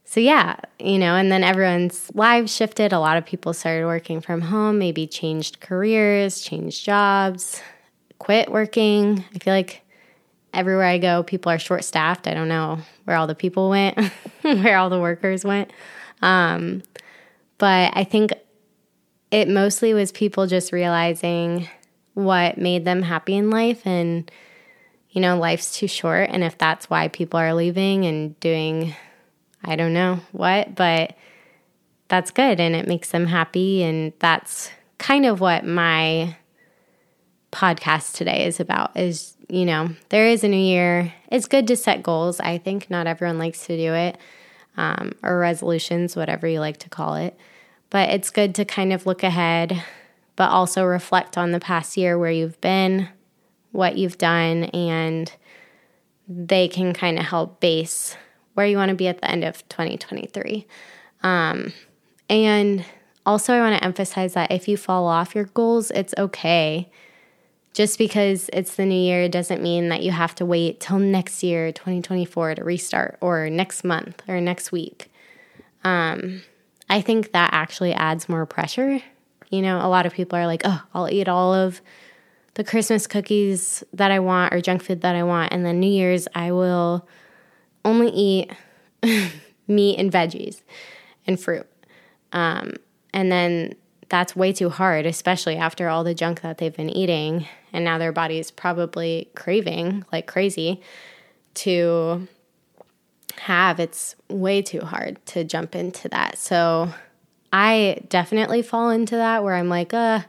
so, 0.05 0.21
yeah, 0.21 0.57
you 0.79 0.99
know, 0.99 1.15
and 1.15 1.31
then 1.33 1.43
everyone's 1.43 2.11
lives 2.15 2.55
shifted. 2.55 2.93
A 2.93 2.99
lot 2.99 3.17
of 3.17 3.25
people 3.25 3.53
started 3.53 3.87
working 3.87 4.21
from 4.21 4.41
home, 4.41 4.79
maybe 4.79 5.07
changed 5.07 5.61
careers, 5.61 6.41
changed 6.41 6.85
jobs, 6.85 7.63
quit 8.19 8.51
working. 8.51 9.25
I 9.35 9.39
feel 9.39 9.55
like 9.55 9.83
everywhere 10.53 10.87
I 10.87 10.99
go, 10.99 11.23
people 11.23 11.51
are 11.53 11.59
short 11.59 11.85
staffed. 11.85 12.27
I 12.27 12.35
don't 12.35 12.49
know 12.49 12.79
where 13.05 13.17
all 13.17 13.27
the 13.27 13.35
people 13.35 13.69
went, 13.69 13.99
where 14.43 14.77
all 14.77 14.91
the 14.91 15.01
workers 15.01 15.45
went. 15.45 15.73
Um, 16.23 16.83
but 17.59 17.93
I 17.95 18.05
think 18.05 18.33
it 19.31 19.49
mostly 19.49 19.95
was 19.95 20.13
people 20.13 20.47
just 20.47 20.73
realizing 20.73 21.69
what 22.15 22.59
made 22.59 22.85
them 22.85 23.03
happy 23.03 23.37
in 23.37 23.51
life 23.51 23.87
and 23.87 24.31
you 25.17 25.23
know 25.23 25.39
life's 25.39 25.75
too 25.75 25.89
short 25.89 26.29
and 26.31 26.45
if 26.45 26.59
that's 26.59 26.91
why 26.91 27.09
people 27.09 27.41
are 27.41 27.55
leaving 27.55 28.05
and 28.05 28.39
doing 28.39 28.95
i 29.65 29.75
don't 29.75 29.95
know 29.95 30.21
what 30.33 30.75
but 30.75 31.17
that's 32.09 32.31
good 32.31 32.61
and 32.61 32.77
it 32.77 32.87
makes 32.87 33.11
them 33.11 33.27
happy 33.27 33.83
and 33.83 34.13
that's 34.19 34.71
kind 34.99 35.25
of 35.25 35.41
what 35.41 35.65
my 35.65 36.37
podcast 37.51 38.13
today 38.13 38.45
is 38.47 38.61
about 38.61 38.95
is 38.95 39.35
you 39.49 39.65
know 39.65 39.89
there 40.11 40.27
is 40.27 40.45
a 40.45 40.49
new 40.49 40.57
year. 40.57 41.13
It's 41.33 41.47
good 41.47 41.67
to 41.69 41.77
set 41.77 42.03
goals 42.03 42.39
i 42.41 42.59
think. 42.59 42.91
Not 42.91 43.07
everyone 43.07 43.39
likes 43.39 43.67
to 43.67 43.77
do 43.77 43.95
it 43.95 44.19
um, 44.77 45.13
or 45.23 45.39
resolutions 45.39 46.15
whatever 46.17 46.47
you 46.47 46.61
like 46.61 46.77
to 46.79 46.91
call 46.91 47.15
it. 47.15 47.37
But 47.89 48.11
it's 48.11 48.31
good 48.31 48.55
to 48.57 48.65
kind 48.67 48.93
of 48.93 49.07
look 49.07 49.23
ahead 49.23 49.83
but 50.35 50.51
also 50.51 50.85
reflect 50.85 51.39
on 51.39 51.53
the 51.53 51.61
past 51.61 51.97
year 51.97 52.19
where 52.19 52.31
you've 52.31 52.61
been, 52.61 53.09
what 53.77 53.97
you've 53.99 54.19
done, 54.19 54.65
and 54.65 55.33
they 56.29 56.69
can 56.69 56.93
kind 56.93 57.19
of 57.19 57.25
help 57.25 57.61
base 57.61 58.17
where 58.55 58.67
you 58.67 58.77
want 58.77 58.89
to 58.89 58.95
be 58.95 59.07
at 59.07 59.21
the 59.21 59.31
end 59.31 59.45
of 59.45 59.69
2023. 59.69 60.67
Um, 61.23 61.73
and 62.29 62.85
also, 63.25 63.55
I 63.55 63.61
want 63.61 63.79
to 63.79 63.85
emphasize 63.85 64.35
that 64.35 64.51
if 64.51 64.69
you 64.69 64.77
fall 64.77 65.07
off 65.07 65.35
your 65.35 65.45
goals, 65.45 65.91
it's 65.91 66.15
okay. 66.17 66.91
Just 67.73 67.99
because 67.99 68.49
it's 68.53 68.77
the 68.77 68.87
new 68.87 68.99
year 68.99 69.29
doesn't 69.29 69.63
mean 69.63 69.91
that 69.91 70.03
you 70.03 70.11
have 70.11 70.35
to 70.37 70.47
wait 70.47 70.81
till 70.81 70.99
next 70.99 71.43
year, 71.43 71.73
2024, 71.73 72.55
to 72.57 72.65
restart, 72.65 73.19
or 73.21 73.51
next 73.51 73.85
month, 73.85 74.23
or 74.27 74.41
next 74.41 74.73
week. 74.73 75.11
Um, 75.85 76.43
I 76.89 77.03
think 77.03 77.33
that 77.33 77.51
actually 77.53 77.93
adds 77.93 78.29
more 78.29 78.47
pressure 78.47 79.03
you 79.51 79.63
know, 79.63 79.79
a 79.79 79.89
lot 79.89 80.07
of 80.07 80.13
people 80.13 80.39
are 80.39 80.47
like, 80.47 80.63
oh, 80.65 80.83
I'll 80.95 81.09
eat 81.09 81.29
all 81.29 81.55
of 81.55 81.81
the 82.57 82.65
Christmas 82.65 83.07
cookies 83.07 83.85
that 83.93 84.11
I 84.11 84.19
want 84.19 84.53
or 84.53 84.63
junk 84.63 84.83
food 84.83 85.03
that 85.03 85.15
I 85.15 85.23
want. 85.23 85.53
And 85.53 85.65
then 85.65 85.79
New 85.79 85.91
Year's, 85.91 86.27
I 86.35 86.53
will 86.53 87.07
only 87.85 88.09
eat 88.09 88.51
meat 89.69 89.99
and 89.99 90.11
veggies 90.11 90.63
and 91.27 91.39
fruit. 91.39 91.67
Um, 92.33 92.73
and 93.13 93.31
then 93.31 93.75
that's 94.09 94.35
way 94.35 94.55
too 94.55 94.71
hard, 94.71 95.05
especially 95.05 95.57
after 95.57 95.91
all 95.91 96.03
the 96.03 96.15
junk 96.15 96.41
that 96.41 96.57
they've 96.57 96.75
been 96.75 96.89
eating. 96.89 97.47
And 97.75 97.85
now 97.85 97.99
their 97.99 98.13
body's 98.13 98.51
probably 98.51 99.29
craving 99.35 100.07
like 100.11 100.27
crazy 100.27 100.81
to 101.57 102.27
have. 103.37 103.79
It's 103.81 104.17
way 104.31 104.63
too 104.63 104.81
hard 104.81 105.25
to 105.27 105.45
jump 105.45 105.77
into 105.77 106.09
that. 106.09 106.39
So 106.39 106.89
I 107.53 108.01
definitely 108.09 108.63
fall 108.63 108.89
into 108.89 109.17
that 109.17 109.45
where 109.45 109.55
I'm 109.55 109.69
like, 109.69 109.93
uh, 109.93 110.21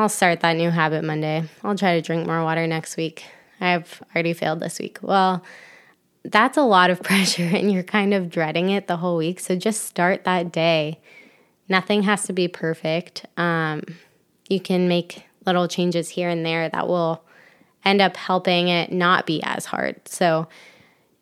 I'll 0.00 0.08
start 0.08 0.40
that 0.40 0.56
new 0.56 0.70
habit 0.70 1.04
Monday. 1.04 1.44
I'll 1.62 1.76
try 1.76 1.96
to 1.96 2.00
drink 2.00 2.26
more 2.26 2.42
water 2.42 2.66
next 2.66 2.96
week. 2.96 3.22
I've 3.60 4.02
already 4.14 4.32
failed 4.32 4.60
this 4.60 4.78
week. 4.78 4.98
Well, 5.02 5.44
that's 6.24 6.56
a 6.56 6.62
lot 6.62 6.88
of 6.88 7.02
pressure 7.02 7.42
and 7.42 7.70
you're 7.70 7.82
kind 7.82 8.14
of 8.14 8.30
dreading 8.30 8.70
it 8.70 8.86
the 8.86 8.96
whole 8.96 9.18
week. 9.18 9.40
So 9.40 9.56
just 9.56 9.84
start 9.84 10.24
that 10.24 10.52
day. 10.52 11.00
Nothing 11.68 12.04
has 12.04 12.24
to 12.24 12.32
be 12.32 12.48
perfect. 12.48 13.26
Um, 13.36 13.82
you 14.48 14.58
can 14.58 14.88
make 14.88 15.26
little 15.44 15.68
changes 15.68 16.08
here 16.08 16.30
and 16.30 16.46
there 16.46 16.70
that 16.70 16.88
will 16.88 17.22
end 17.84 18.00
up 18.00 18.16
helping 18.16 18.68
it 18.68 18.90
not 18.90 19.26
be 19.26 19.42
as 19.42 19.66
hard. 19.66 20.08
So 20.08 20.48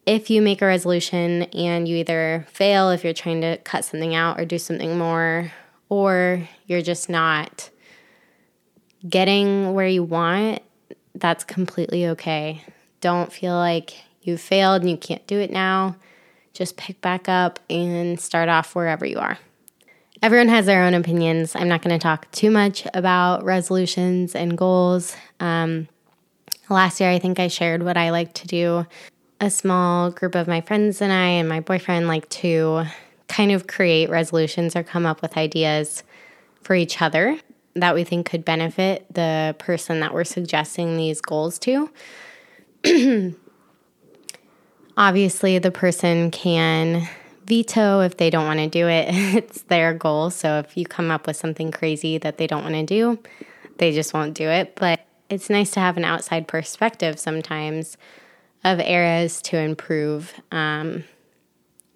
if 0.06 0.30
you 0.30 0.40
make 0.40 0.62
a 0.62 0.66
resolution 0.66 1.42
and 1.42 1.88
you 1.88 1.96
either 1.96 2.46
fail 2.48 2.90
if 2.90 3.02
you're 3.02 3.12
trying 3.12 3.40
to 3.40 3.56
cut 3.56 3.84
something 3.84 4.14
out 4.14 4.38
or 4.38 4.44
do 4.44 4.56
something 4.56 4.96
more, 4.96 5.50
or 5.88 6.48
you're 6.68 6.80
just 6.80 7.10
not 7.10 7.70
getting 9.06 9.74
where 9.74 9.86
you 9.86 10.02
want, 10.02 10.62
that's 11.14 11.44
completely 11.44 12.06
okay. 12.08 12.62
Don't 13.00 13.32
feel 13.32 13.54
like 13.54 13.94
you 14.22 14.36
failed 14.36 14.82
and 14.82 14.90
you 14.90 14.96
can't 14.96 15.26
do 15.26 15.38
it 15.38 15.50
now. 15.50 15.96
Just 16.52 16.76
pick 16.76 17.00
back 17.00 17.28
up 17.28 17.60
and 17.70 18.18
start 18.18 18.48
off 18.48 18.74
wherever 18.74 19.06
you 19.06 19.18
are. 19.18 19.38
Everyone 20.22 20.48
has 20.48 20.66
their 20.66 20.82
own 20.82 20.94
opinions. 20.94 21.54
I'm 21.54 21.68
not 21.68 21.82
going 21.82 21.96
to 21.96 22.02
talk 22.02 22.30
too 22.32 22.50
much 22.50 22.86
about 22.92 23.44
resolutions 23.44 24.34
and 24.34 24.58
goals. 24.58 25.14
Um, 25.38 25.86
last 26.68 27.00
year, 27.00 27.10
I 27.10 27.20
think 27.20 27.38
I 27.38 27.46
shared 27.46 27.84
what 27.84 27.96
I 27.96 28.10
like 28.10 28.32
to 28.34 28.46
do 28.46 28.86
a 29.40 29.50
small 29.50 30.10
group 30.10 30.34
of 30.34 30.48
my 30.48 30.60
friends 30.60 31.00
and 31.00 31.12
I 31.12 31.26
and 31.28 31.48
my 31.48 31.60
boyfriend 31.60 32.08
like 32.08 32.28
to 32.30 32.84
kind 33.28 33.52
of 33.52 33.66
create 33.66 34.10
resolutions 34.10 34.74
or 34.74 34.82
come 34.82 35.06
up 35.06 35.22
with 35.22 35.36
ideas 35.36 36.02
for 36.62 36.74
each 36.74 37.00
other 37.00 37.38
that 37.80 37.94
we 37.94 38.04
think 38.04 38.26
could 38.26 38.44
benefit 38.44 39.06
the 39.12 39.54
person 39.58 40.00
that 40.00 40.12
we're 40.12 40.24
suggesting 40.24 40.96
these 40.96 41.20
goals 41.20 41.58
to. 41.60 41.90
Obviously, 44.96 45.58
the 45.58 45.70
person 45.70 46.30
can 46.30 47.08
veto 47.46 48.00
if 48.00 48.16
they 48.16 48.30
don't 48.30 48.46
want 48.46 48.60
to 48.60 48.68
do 48.68 48.88
it. 48.88 49.06
it's 49.10 49.62
their 49.62 49.94
goal. 49.94 50.30
So 50.30 50.58
if 50.58 50.76
you 50.76 50.84
come 50.84 51.10
up 51.10 51.26
with 51.26 51.36
something 51.36 51.70
crazy 51.70 52.18
that 52.18 52.36
they 52.36 52.46
don't 52.46 52.62
want 52.62 52.74
to 52.74 52.84
do, 52.84 53.18
they 53.78 53.92
just 53.92 54.12
won't 54.12 54.34
do 54.34 54.48
it. 54.48 54.74
But 54.76 55.00
it's 55.30 55.50
nice 55.50 55.70
to 55.72 55.80
have 55.80 55.96
an 55.96 56.04
outside 56.04 56.48
perspective 56.48 57.18
sometimes 57.18 57.96
of 58.64 58.80
areas 58.80 59.40
to 59.42 59.56
improve. 59.56 60.34
Um, 60.50 61.04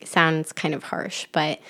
sounds 0.04 0.52
kind 0.52 0.74
of 0.74 0.84
harsh, 0.84 1.26
but 1.32 1.60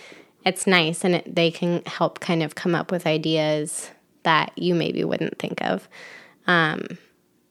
it's 0.45 0.67
nice 0.67 1.05
and 1.05 1.17
it, 1.17 1.35
they 1.35 1.51
can 1.51 1.83
help 1.87 2.21
kind 2.21 2.43
of 2.43 2.55
come 2.55 2.75
up 2.75 2.91
with 2.91 3.07
ideas 3.07 3.91
that 4.23 4.53
you 4.57 4.75
maybe 4.75 5.05
wouldn't 5.05 5.39
think 5.39 5.61
of. 5.63 5.89
Um, 6.47 6.99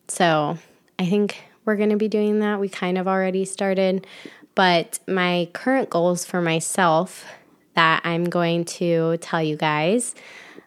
so 0.07 0.57
I 0.99 1.05
think 1.05 1.43
we're 1.65 1.75
going 1.75 1.89
to 1.89 1.97
be 1.97 2.07
doing 2.07 2.39
that. 2.39 2.59
We 2.59 2.69
kind 2.69 2.97
of 2.97 3.07
already 3.07 3.45
started, 3.45 4.07
but 4.55 4.99
my 5.07 5.49
current 5.53 5.89
goals 5.89 6.25
for 6.25 6.41
myself 6.41 7.25
that 7.75 8.01
I'm 8.03 8.25
going 8.25 8.65
to 8.65 9.17
tell 9.17 9.41
you 9.41 9.55
guys 9.55 10.13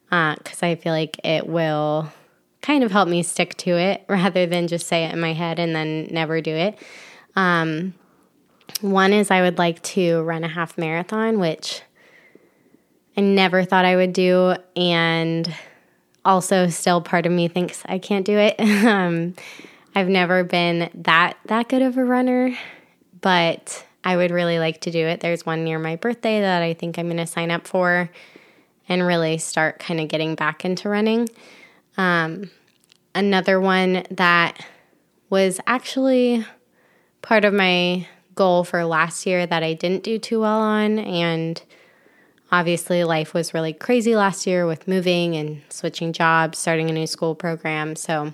because 0.09 0.63
uh, 0.63 0.67
I 0.67 0.75
feel 0.77 0.93
like 0.93 1.19
it 1.25 1.47
will 1.47 2.11
kind 2.63 2.83
of 2.83 2.93
help 2.93 3.09
me 3.09 3.23
stick 3.23 3.57
to 3.59 3.71
it 3.73 4.05
rather 4.09 4.47
than 4.47 4.69
just 4.69 4.87
say 4.87 5.05
it 5.05 5.13
in 5.13 5.21
my 5.21 5.33
head 5.33 5.59
and 5.59 5.75
then 5.75 6.09
never 6.11 6.41
do 6.41 6.55
it. 6.55 6.79
Um, 7.37 7.95
one 8.81 9.13
is 9.13 9.31
I 9.31 9.43
would 9.43 9.59
like 9.59 9.83
to 9.83 10.23
run 10.23 10.45
a 10.45 10.49
half 10.49 10.79
marathon, 10.79 11.39
which 11.39 11.83
I 13.17 13.21
never 13.21 13.65
thought 13.65 13.85
I 13.85 13.97
would 13.97 14.13
do. 14.13 14.55
And 14.77 15.55
also, 16.25 16.69
still 16.69 17.01
part 17.01 17.27
of 17.27 17.33
me 17.33 17.49
thinks 17.49 17.83
I 17.87 17.99
can't 17.99 18.25
do 18.25 18.39
it. 18.39 18.59
um, 18.85 19.35
I've 19.95 20.09
never 20.09 20.43
been 20.43 20.91
that 20.95 21.37
that 21.47 21.69
good 21.69 21.83
of 21.83 21.97
a 21.97 22.05
runner, 22.05 22.57
but 23.21 23.85
I 24.03 24.17
would 24.17 24.31
really 24.31 24.59
like 24.59 24.81
to 24.83 24.91
do 24.91 25.07
it. 25.07 25.21
There's 25.21 25.47
one 25.47 25.65
near 25.65 25.79
my 25.79 25.97
birthday 25.97 26.41
that 26.41 26.63
I 26.63 26.75
think 26.75 26.99
I'm 26.99 27.07
going 27.07 27.17
to 27.19 27.27
sign 27.27 27.51
up 27.51 27.67
for 27.67 28.11
and 28.89 29.07
really 29.07 29.39
start 29.39 29.79
kind 29.79 30.01
of 30.01 30.09
getting 30.09 30.35
back 30.35 30.65
into 30.65 30.89
running. 30.89 31.29
Um, 31.97 32.51
another 33.15 33.61
one 33.61 34.05
that 34.11 34.65
was 35.31 35.61
actually 35.67 36.45
part 37.23 37.45
of 37.45 37.55
my 37.55 38.07
goal 38.35 38.65
for 38.65 38.85
last 38.85 39.27
year 39.27 39.47
that 39.47 39.63
I 39.63 39.73
didn't 39.75 40.03
do 40.03 40.19
too 40.19 40.41
well 40.41 40.59
on. 40.59 40.99
And 40.99 41.63
obviously, 42.59 43.05
life 43.05 43.35
was 43.35 43.55
really 43.55 43.73
crazy 43.73 44.15
last 44.15 44.47
year 44.47 44.67
with 44.67 44.87
moving 44.87 45.35
and 45.37 45.63
switching 45.69 46.13
jobs, 46.13 46.59
starting 46.59 46.89
a 46.89 46.93
new 46.93 47.07
school 47.07 47.35
program. 47.35 47.97
So, 47.97 48.33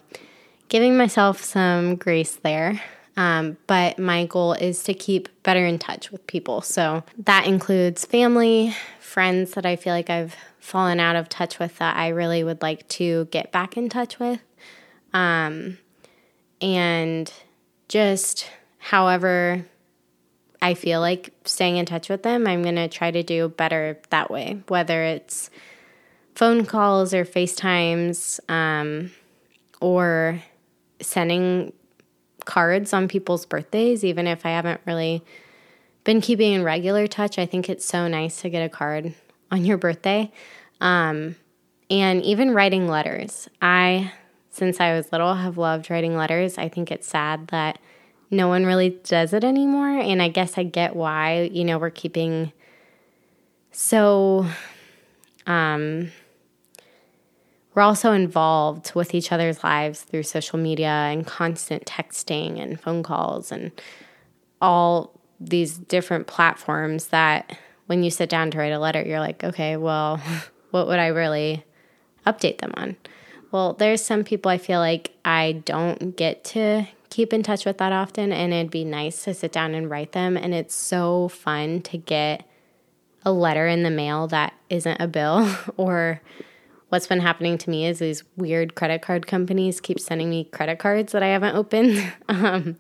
giving 0.69 0.97
myself 0.97 1.43
some 1.43 1.97
grace 1.97 2.37
there. 2.37 2.81
Um, 3.17 3.57
but 3.67 3.99
my 3.99 4.27
goal 4.27 4.53
is 4.55 4.83
to 4.85 4.95
keep 4.95 5.29
better 5.43 5.67
in 5.67 5.79
touch 5.79 6.11
with 6.11 6.27
people. 6.27 6.63
So 6.63 7.03
that 7.19 7.47
includes 7.47 8.05
family, 8.05 8.75
friends 9.01 9.53
that 9.53 9.67
I 9.67 9.77
feel 9.77 9.93
like 9.93 10.09
I've 10.09 10.37
fallen 10.59 11.01
out 11.01 11.17
of 11.17 11.29
touch 11.29 11.59
with 11.59 11.77
that 11.79 11.97
I 11.97 12.09
really 12.09 12.45
would 12.45 12.63
like 12.63 12.89
to 12.91 13.27
get 13.27 13.51
back 13.53 13.77
in 13.77 13.89
touch 13.89 14.19
with. 14.19 14.41
Um, 15.13 15.79
and 16.63 17.33
just 17.89 18.49
however 18.79 19.67
I 20.63 20.75
feel 20.75 21.01
like 21.01 21.33
staying 21.45 21.79
in 21.79 21.87
touch 21.87 22.09
with 22.09 22.23
them, 22.23 22.47
I'm 22.47 22.63
going 22.63 22.77
to 22.77 22.89
try 22.89 23.11
to 23.11 23.23
do 23.23 23.49
better 23.49 23.99
that 24.11 24.31
way, 24.31 24.63
whether 24.69 25.05
it's 25.05 25.51
phone 26.35 26.67
calls 26.67 27.15
or 27.15 27.25
FaceTimes 27.25 28.41
um, 28.51 29.11
or 29.81 30.43
sending 31.01 31.73
cards 32.45 32.93
on 32.93 33.09
people's 33.09 33.47
birthdays, 33.47 34.05
even 34.05 34.27
if 34.27 34.45
I 34.45 34.51
haven't 34.51 34.81
really 34.87 35.25
been 36.05 36.21
keeping 36.21 36.53
in 36.53 36.63
regular 36.63 37.07
touch. 37.07 37.39
I 37.39 37.47
think 37.47 37.69
it's 37.69 37.85
so 37.85 38.09
nice 38.09 38.41
to 38.43 38.51
get 38.51 38.65
a 38.65 38.69
card 38.69 39.15
on 39.51 39.65
your 39.65 39.79
birthday. 39.79 40.31
Um, 40.81 41.37
and 41.91 42.23
even 42.23 42.55
writing 42.55 42.87
letters. 42.87 43.49
I, 43.61 44.13
since 44.51 44.81
I 44.81 44.95
was 44.95 45.11
little, 45.13 45.35
have 45.35 45.59
loved 45.59 45.91
writing 45.91 46.17
letters. 46.17 46.57
I 46.57 46.69
think 46.69 46.91
it's 46.91 47.09
sad 47.09 47.49
that 47.49 47.79
no 48.31 48.49
one 48.49 48.65
really 48.65 48.91
does 49.05 49.33
it 49.33 49.45
anymore. 49.45 49.89
And 49.89 50.23
I 50.23 50.29
guess 50.29 50.57
I 50.57 50.63
get 50.63 50.95
why, 50.95 51.51
you 51.53 51.65
know, 51.65 51.79
we're 51.79 51.91
keeping 51.91 52.53
so, 53.73 54.47
um, 55.47 56.11
we're 57.75 57.83
also 57.83 58.13
involved 58.13 58.95
with 58.95 59.15
each 59.15 59.33
other's 59.33 59.63
lives 59.63 60.03
through 60.03 60.25
social 60.25 60.59
media 60.59 60.89
and 60.89 61.27
constant 61.27 61.85
texting 61.87 62.61
and 62.61 62.81
phone 62.81 63.03
calls 63.03 63.53
and 63.53 63.71
all 64.61 65.19
these 65.39 65.79
different 65.79 66.27
platforms 66.27 67.09
that 67.09 67.57
when 67.87 68.03
you 68.03 68.11
sit 68.11 68.29
down 68.29 68.51
to 68.51 68.59
write 68.59 68.73
a 68.73 68.79
letter, 68.79 69.03
you're 69.03 69.21
like, 69.21 69.43
okay, 69.43 69.77
well, 69.77 70.21
what 70.71 70.87
would 70.87 70.99
I 70.99 71.09
really 71.09 71.65
update 72.27 72.59
them 72.59 72.73
on? 72.77 72.97
Well, 73.51 73.73
there's 73.73 74.03
some 74.03 74.23
people 74.23 74.51
I 74.51 74.59
feel 74.59 74.79
like 74.79 75.13
I 75.25 75.63
don't 75.65 76.17
get 76.17 76.45
to 76.45 76.87
keep 77.11 77.33
in 77.33 77.43
touch 77.43 77.67
with 77.67 77.79
that 77.79 77.93
often, 77.93 78.33
and 78.33 78.53
it'd 78.53 78.71
be 78.71 78.85
nice 78.85 79.25
to 79.25 79.35
sit 79.35 79.53
down 79.53 79.75
and 79.75 79.91
write 79.91 80.13
them. 80.13 80.37
And 80.37 80.55
it's 80.55 80.75
so 80.75 81.29
fun 81.29 81.83
to 81.83 81.99
get 81.99 82.49
a 83.25 83.33
letter 83.33 83.67
in 83.67 83.83
the 83.83 83.91
mail 83.91 84.27
that 84.29 84.55
isn't 84.71 85.01
a 85.01 85.07
bill 85.07 85.55
or 85.77 86.23
what's 86.89 87.07
been 87.07 87.21
happening 87.21 87.59
to 87.59 87.71
me 87.71 87.87
is 87.87 87.99
these 87.99 88.25
weird 88.37 88.75
credit 88.75 89.03
card 89.03 89.27
companies 89.27 89.81
keep 89.81 90.01
sending 90.01 90.31
me 90.31 90.45
credit 90.45 90.79
cards 90.79 91.13
that 91.13 91.23
I 91.23 91.29
haven't 91.29 91.55
opened. 91.55 92.13
um, 92.29 92.77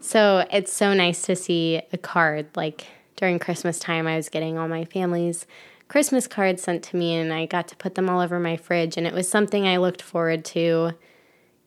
so 0.00 0.46
it's 0.50 0.72
so 0.72 0.94
nice 0.94 1.22
to 1.22 1.36
see 1.36 1.80
a 1.92 1.98
card. 1.98 2.48
Like 2.54 2.86
during 3.16 3.38
Christmas 3.38 3.78
time, 3.78 4.06
I 4.06 4.16
was 4.16 4.28
getting 4.28 4.58
all 4.58 4.68
my 4.68 4.84
family's 4.84 5.46
Christmas 5.88 6.26
cards 6.26 6.62
sent 6.62 6.82
to 6.84 6.96
me, 6.96 7.14
and 7.14 7.32
I 7.32 7.46
got 7.46 7.66
to 7.68 7.76
put 7.76 7.94
them 7.94 8.10
all 8.10 8.20
over 8.20 8.38
my 8.38 8.56
fridge. 8.56 8.98
And 8.98 9.06
it 9.06 9.14
was 9.14 9.28
something 9.28 9.66
I 9.66 9.78
looked 9.78 10.02
forward 10.02 10.44
to 10.46 10.92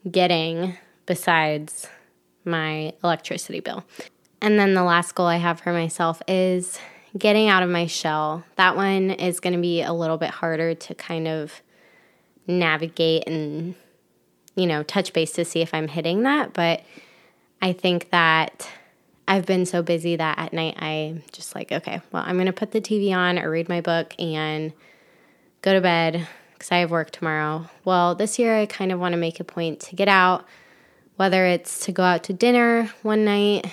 getting 0.09 0.77
besides 1.05 1.87
my 2.45 2.93
electricity 3.03 3.59
bill. 3.59 3.83
And 4.41 4.59
then 4.59 4.73
the 4.73 4.83
last 4.83 5.13
goal 5.13 5.27
I 5.27 5.37
have 5.37 5.59
for 5.59 5.71
myself 5.71 6.21
is 6.27 6.79
getting 7.17 7.49
out 7.49 7.63
of 7.63 7.69
my 7.69 7.85
shell. 7.85 8.43
That 8.55 8.75
one 8.75 9.11
is 9.11 9.39
going 9.39 9.53
to 9.53 9.61
be 9.61 9.81
a 9.81 9.93
little 9.93 10.17
bit 10.17 10.29
harder 10.29 10.73
to 10.73 10.95
kind 10.95 11.27
of 11.27 11.61
navigate 12.47 13.27
and, 13.27 13.75
you 14.55 14.65
know, 14.65 14.83
touch 14.83 15.13
base 15.13 15.33
to 15.33 15.45
see 15.45 15.61
if 15.61 15.73
I'm 15.73 15.87
hitting 15.87 16.23
that. 16.23 16.53
But 16.53 16.83
I 17.61 17.73
think 17.73 18.09
that 18.09 18.67
I've 19.27 19.45
been 19.45 19.65
so 19.65 19.83
busy 19.83 20.15
that 20.15 20.39
at 20.39 20.53
night 20.53 20.81
I'm 20.81 21.23
just 21.31 21.53
like, 21.53 21.71
okay, 21.71 22.01
well, 22.11 22.23
I'm 22.25 22.35
going 22.35 22.47
to 22.47 22.53
put 22.53 22.71
the 22.71 22.81
TV 22.81 23.15
on 23.15 23.37
or 23.37 23.49
read 23.49 23.69
my 23.69 23.81
book 23.81 24.13
and 24.17 24.73
go 25.61 25.73
to 25.73 25.81
bed 25.81 26.27
because 26.53 26.71
I 26.71 26.77
have 26.77 26.91
work 26.91 27.11
tomorrow. 27.11 27.69
Well, 27.85 28.15
this 28.15 28.39
year 28.39 28.57
I 28.57 28.65
kind 28.65 28.91
of 28.91 28.99
want 28.99 29.13
to 29.13 29.17
make 29.17 29.39
a 29.39 29.43
point 29.43 29.79
to 29.81 29.95
get 29.95 30.07
out, 30.07 30.45
whether 31.15 31.45
it's 31.45 31.85
to 31.85 31.91
go 31.91 32.03
out 32.03 32.23
to 32.25 32.33
dinner 32.33 32.91
one 33.03 33.25
night 33.25 33.67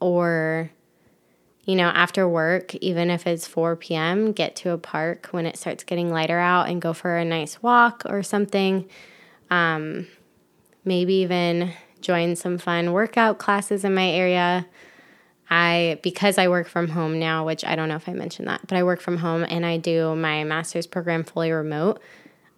or 0.00 0.70
you 1.64 1.76
know, 1.76 1.88
after 1.88 2.28
work, 2.28 2.74
even 2.76 3.10
if 3.10 3.26
it's 3.26 3.46
4 3.46 3.76
p.m., 3.76 4.32
get 4.32 4.54
to 4.56 4.70
a 4.70 4.78
park 4.78 5.28
when 5.30 5.46
it 5.46 5.56
starts 5.56 5.82
getting 5.82 6.10
lighter 6.10 6.38
out 6.38 6.68
and 6.68 6.80
go 6.82 6.92
for 6.92 7.16
a 7.16 7.24
nice 7.24 7.62
walk 7.62 8.02
or 8.04 8.22
something. 8.22 8.88
Um, 9.50 10.06
maybe 10.84 11.14
even 11.14 11.72
join 12.02 12.36
some 12.36 12.58
fun 12.58 12.92
workout 12.92 13.38
classes 13.38 13.84
in 13.84 13.94
my 13.94 14.08
area. 14.08 14.66
I 15.48 16.00
because 16.02 16.38
I 16.38 16.48
work 16.48 16.68
from 16.68 16.88
home 16.88 17.18
now, 17.18 17.46
which 17.46 17.64
I 17.64 17.76
don't 17.76 17.88
know 17.88 17.96
if 17.96 18.08
I 18.08 18.12
mentioned 18.12 18.48
that, 18.48 18.66
but 18.66 18.76
I 18.76 18.82
work 18.82 19.00
from 19.00 19.18
home 19.18 19.44
and 19.48 19.64
I 19.64 19.76
do 19.76 20.14
my 20.14 20.44
master's 20.44 20.86
program 20.86 21.24
fully 21.24 21.52
remote. 21.52 22.00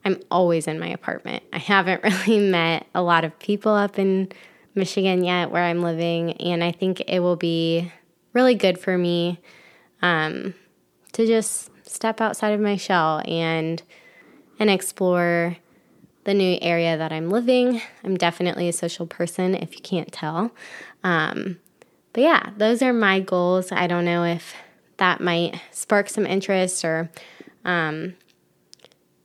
I'm 0.06 0.22
always 0.30 0.68
in 0.68 0.78
my 0.78 0.86
apartment. 0.86 1.42
I 1.52 1.58
haven't 1.58 2.02
really 2.26 2.38
met 2.38 2.86
a 2.94 3.02
lot 3.02 3.24
of 3.24 3.36
people 3.40 3.72
up 3.72 3.98
in 3.98 4.28
Michigan 4.76 5.24
yet 5.24 5.50
where 5.50 5.64
I'm 5.64 5.82
living, 5.82 6.32
and 6.34 6.62
I 6.62 6.70
think 6.70 7.02
it 7.08 7.20
will 7.20 7.34
be 7.34 7.92
really 8.32 8.54
good 8.54 8.78
for 8.78 8.96
me 8.96 9.40
um, 10.02 10.54
to 11.12 11.26
just 11.26 11.70
step 11.84 12.20
outside 12.20 12.50
of 12.50 12.60
my 12.60 12.76
shell 12.76 13.22
and 13.26 13.82
and 14.58 14.70
explore 14.70 15.56
the 16.24 16.34
new 16.34 16.56
area 16.62 16.96
that 16.96 17.12
I'm 17.12 17.28
living. 17.28 17.82
I'm 18.04 18.16
definitely 18.16 18.68
a 18.68 18.72
social 18.72 19.06
person, 19.06 19.54
if 19.54 19.74
you 19.74 19.82
can't 19.82 20.12
tell. 20.12 20.52
Um, 21.02 21.58
but 22.12 22.22
yeah, 22.22 22.50
those 22.56 22.80
are 22.80 22.92
my 22.92 23.20
goals. 23.20 23.72
I 23.72 23.86
don't 23.86 24.04
know 24.04 24.24
if 24.24 24.54
that 24.98 25.20
might 25.20 25.60
spark 25.72 26.08
some 26.08 26.26
interest 26.26 26.84
or 26.84 27.10
um, 27.64 28.14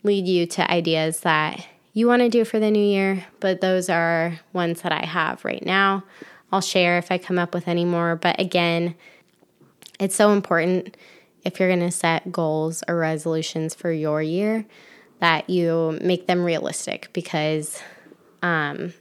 lead 0.04 0.28
you 0.28 0.46
to 0.48 0.72
ideas 0.72 1.22
that 1.22 1.66
you 1.94 2.08
want 2.08 2.22
to 2.22 2.30
do 2.30 2.46
for 2.46 2.60
the 2.60 2.72
new 2.72 2.84
year, 2.84 3.26
but 3.40 3.62
those 3.62 3.90
are 3.90 4.40
ones 4.54 4.82
that 4.82 4.92
I 4.92 5.06
have 5.06 5.44
right 5.44 5.64
now. 5.66 6.04
I'll 6.52 6.62
share 6.62 6.98
if 6.98 7.12
I 7.12 7.18
come 7.18 7.38
up 7.38 7.54
with 7.54 7.68
any 7.68 7.86
more. 7.86 8.16
But 8.16 8.40
again, 8.40 8.96
it's 10.00 10.16
so 10.16 10.32
important 10.32 10.96
if 11.44 11.60
you're 11.60 11.70
going 11.70 11.80
to 11.82 11.92
set 11.92 12.32
goals 12.32 12.84
or 12.88 12.96
resolutions 12.98 13.74
for 13.74 13.92
your 13.92 14.22
year 14.22 14.66
that 15.20 15.50
you 15.50 15.98
make 16.02 16.28
them 16.28 16.44
realistic 16.44 17.10
because, 17.14 17.82
um, 18.42 18.94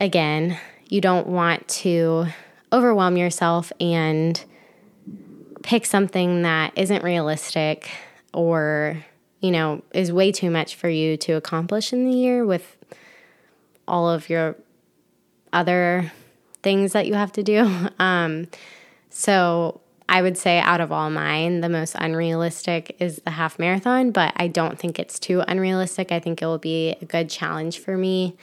again, 0.00 0.58
you 0.88 1.00
don't 1.00 1.26
want 1.26 1.66
to 1.68 2.26
overwhelm 2.72 3.16
yourself 3.16 3.72
and 3.80 4.42
pick 5.62 5.84
something 5.84 6.42
that 6.42 6.72
isn't 6.76 7.04
realistic 7.04 7.90
or, 8.32 9.04
you 9.40 9.50
know, 9.50 9.82
is 9.92 10.12
way 10.12 10.32
too 10.32 10.50
much 10.50 10.74
for 10.74 10.88
you 10.88 11.16
to 11.18 11.32
accomplish 11.32 11.92
in 11.92 12.04
the 12.08 12.16
year 12.16 12.44
with 12.44 12.76
all 13.86 14.08
of 14.08 14.28
your 14.28 14.56
other 15.52 16.12
things 16.62 16.92
that 16.92 17.06
you 17.06 17.14
have 17.14 17.32
to 17.32 17.42
do. 17.42 17.88
Um, 17.98 18.48
so 19.10 19.80
I 20.08 20.22
would 20.22 20.38
say 20.38 20.58
out 20.58 20.80
of 20.80 20.90
all 20.90 21.10
mine, 21.10 21.60
the 21.60 21.68
most 21.68 21.94
unrealistic 21.96 22.96
is 22.98 23.18
the 23.18 23.30
half 23.30 23.58
marathon, 23.58 24.10
but 24.10 24.32
I 24.36 24.48
don't 24.48 24.78
think 24.78 24.98
it's 24.98 25.18
too 25.18 25.42
unrealistic. 25.46 26.10
I 26.10 26.18
think 26.18 26.42
it 26.42 26.46
will 26.46 26.58
be 26.58 26.96
a 27.00 27.04
good 27.04 27.28
challenge 27.28 27.78
for 27.78 27.96
me. 27.96 28.36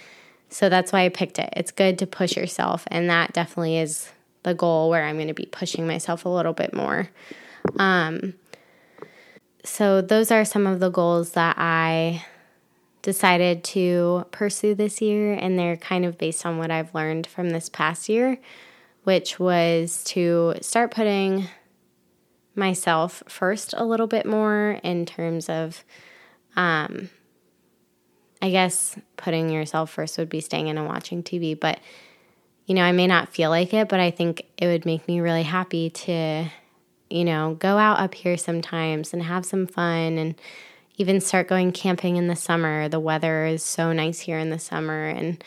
So 0.50 0.70
that's 0.70 0.94
why 0.94 1.04
I 1.04 1.10
picked 1.10 1.40
it. 1.40 1.50
It's 1.58 1.72
good 1.72 2.00
to 2.00 2.08
push 2.08 2.38
yourself, 2.38 2.86
and 2.88 3.10
that 3.10 3.34
definitely 3.34 3.80
is 3.80 4.10
the 4.44 4.54
goal 4.54 4.90
where 4.90 5.04
I'm 5.04 5.18
going 5.18 5.28
to 5.28 5.34
be 5.34 5.46
pushing 5.46 5.86
myself 5.86 6.24
a 6.24 6.30
little 6.30 6.54
bit 6.54 6.74
more. 6.74 7.10
Um, 7.78 8.34
so 9.68 10.02
those 10.02 10.32
are 10.32 10.46
some 10.46 10.66
of 10.66 10.80
the 10.80 10.90
goals 10.90 11.32
that 11.32 11.56
I 11.58 12.26
decided 13.02 13.64
to 13.66 14.26
pursue 14.32 14.76
this 14.76 15.02
year, 15.02 15.34
and 15.34 15.60
they're 15.60 15.78
kind 15.78 16.06
of 16.06 16.18
based 16.18 16.46
on 16.46 16.58
what 16.58 16.72
I've 16.72 16.96
learned 16.96 17.28
from 17.28 17.50
this 17.50 17.70
past 17.70 18.10
year, 18.10 18.38
which 19.04 19.40
was 19.40 20.04
to 20.06 20.56
start 20.62 20.92
putting 20.92 21.48
myself 22.56 23.24
first 23.28 23.74
a 23.78 23.86
little 23.86 24.08
bit 24.08 24.26
more 24.26 24.80
in 24.84 25.06
terms 25.06 25.50
of, 25.50 25.84
um, 26.56 27.10
I 28.42 28.50
guess 28.50 28.98
putting 29.16 29.50
yourself 29.50 29.92
first 29.92 30.18
would 30.18 30.30
be 30.30 30.42
staying 30.42 30.68
in 30.68 30.78
and 30.78 30.88
watching 30.88 31.24
TV, 31.24 31.60
but 31.60 31.80
you 32.66 32.76
know, 32.76 32.84
I 32.84 32.92
may 32.92 33.08
not 33.08 33.34
feel 33.34 33.50
like 33.50 33.74
it, 33.74 33.88
but 33.88 34.00
I 34.02 34.12
think 34.12 34.44
it 34.58 34.68
would 34.68 34.86
make 34.86 35.08
me 35.08 35.22
really 35.22 35.44
happy 35.44 35.90
to, 35.90 36.50
you 37.10 37.26
know, 37.26 37.56
go 37.60 37.78
out 37.78 38.00
up 38.00 38.14
here 38.14 38.38
sometimes 38.38 39.14
and 39.14 39.24
have 39.24 39.46
some 39.46 39.68
fun 39.68 40.18
and 40.18 40.36
even 40.98 41.22
start 41.22 41.48
going 41.48 41.72
camping 41.72 42.18
in 42.18 42.28
the 42.28 42.36
summer. 42.36 42.90
The 42.90 43.00
weather 43.00 43.46
is 43.46 43.64
so 43.64 43.94
nice 43.94 44.20
here 44.20 44.40
in 44.40 44.50
the 44.50 44.60
summer 44.60 45.08
and 45.08 45.44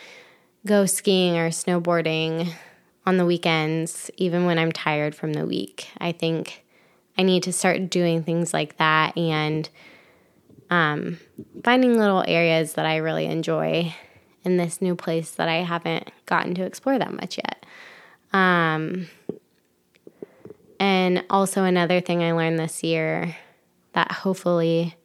go 0.67 0.87
skiing 0.87 1.37
or 1.37 1.51
snowboarding 1.51 2.53
on 3.07 3.17
the 3.17 3.27
weekends, 3.27 4.11
even 4.17 4.47
when 4.47 4.59
I'm 4.59 4.73
tired 4.73 5.15
from 5.15 5.33
the 5.33 5.47
week. 5.47 5.89
I 5.99 6.13
think 6.13 6.65
I 7.19 7.23
need 7.23 7.43
to 7.45 7.53
start 7.53 7.91
doing 7.91 8.23
things 8.23 8.55
like 8.55 8.77
that 8.77 9.17
and 9.17 9.69
um, 10.71 11.19
finding 11.65 11.99
little 11.99 12.25
areas 12.27 12.75
that 12.75 12.87
I 12.87 12.99
really 12.99 13.27
enjoy 13.27 13.95
in 14.45 14.57
this 14.57 14.81
new 14.81 14.95
place 14.95 15.33
that 15.33 15.49
I 15.49 15.57
haven't 15.57 16.11
gotten 16.27 16.55
to 16.55 16.65
explore 16.65 16.99
that 16.99 17.13
much 17.13 17.39
yet. 17.39 17.67
Um, 18.33 19.09
and 20.81 21.25
also, 21.29 21.63
another 21.65 22.01
thing 22.01 22.25
I 22.25 22.33
learned 22.33 22.59
this 22.59 22.83
year 22.83 23.37
that 23.93 24.11
hopefully 24.11 24.97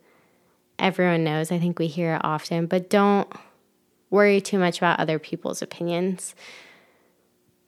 everyone 0.79 1.25
knows, 1.25 1.51
I 1.51 1.59
think 1.59 1.77
we 1.77 1.87
hear 1.87 2.15
it 2.15 2.21
often, 2.23 2.65
but 2.65 2.89
don't 2.89 3.31
worry 4.09 4.39
too 4.39 4.57
much 4.57 4.77
about 4.77 4.99
other 5.01 5.19
people's 5.19 5.61
opinions. 5.61 6.33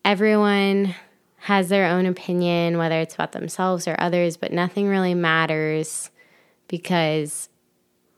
Everyone 0.06 0.96
has 1.36 1.68
their 1.68 1.88
own 1.88 2.06
opinion, 2.06 2.78
whether 2.78 3.00
it's 3.00 3.14
about 3.14 3.34
themselves 3.34 3.90
or 3.90 3.96
others, 4.00 4.38
but 4.38 4.54
nothing 4.54 4.88
really 4.88 5.14
matters 5.14 6.10
because 6.70 7.50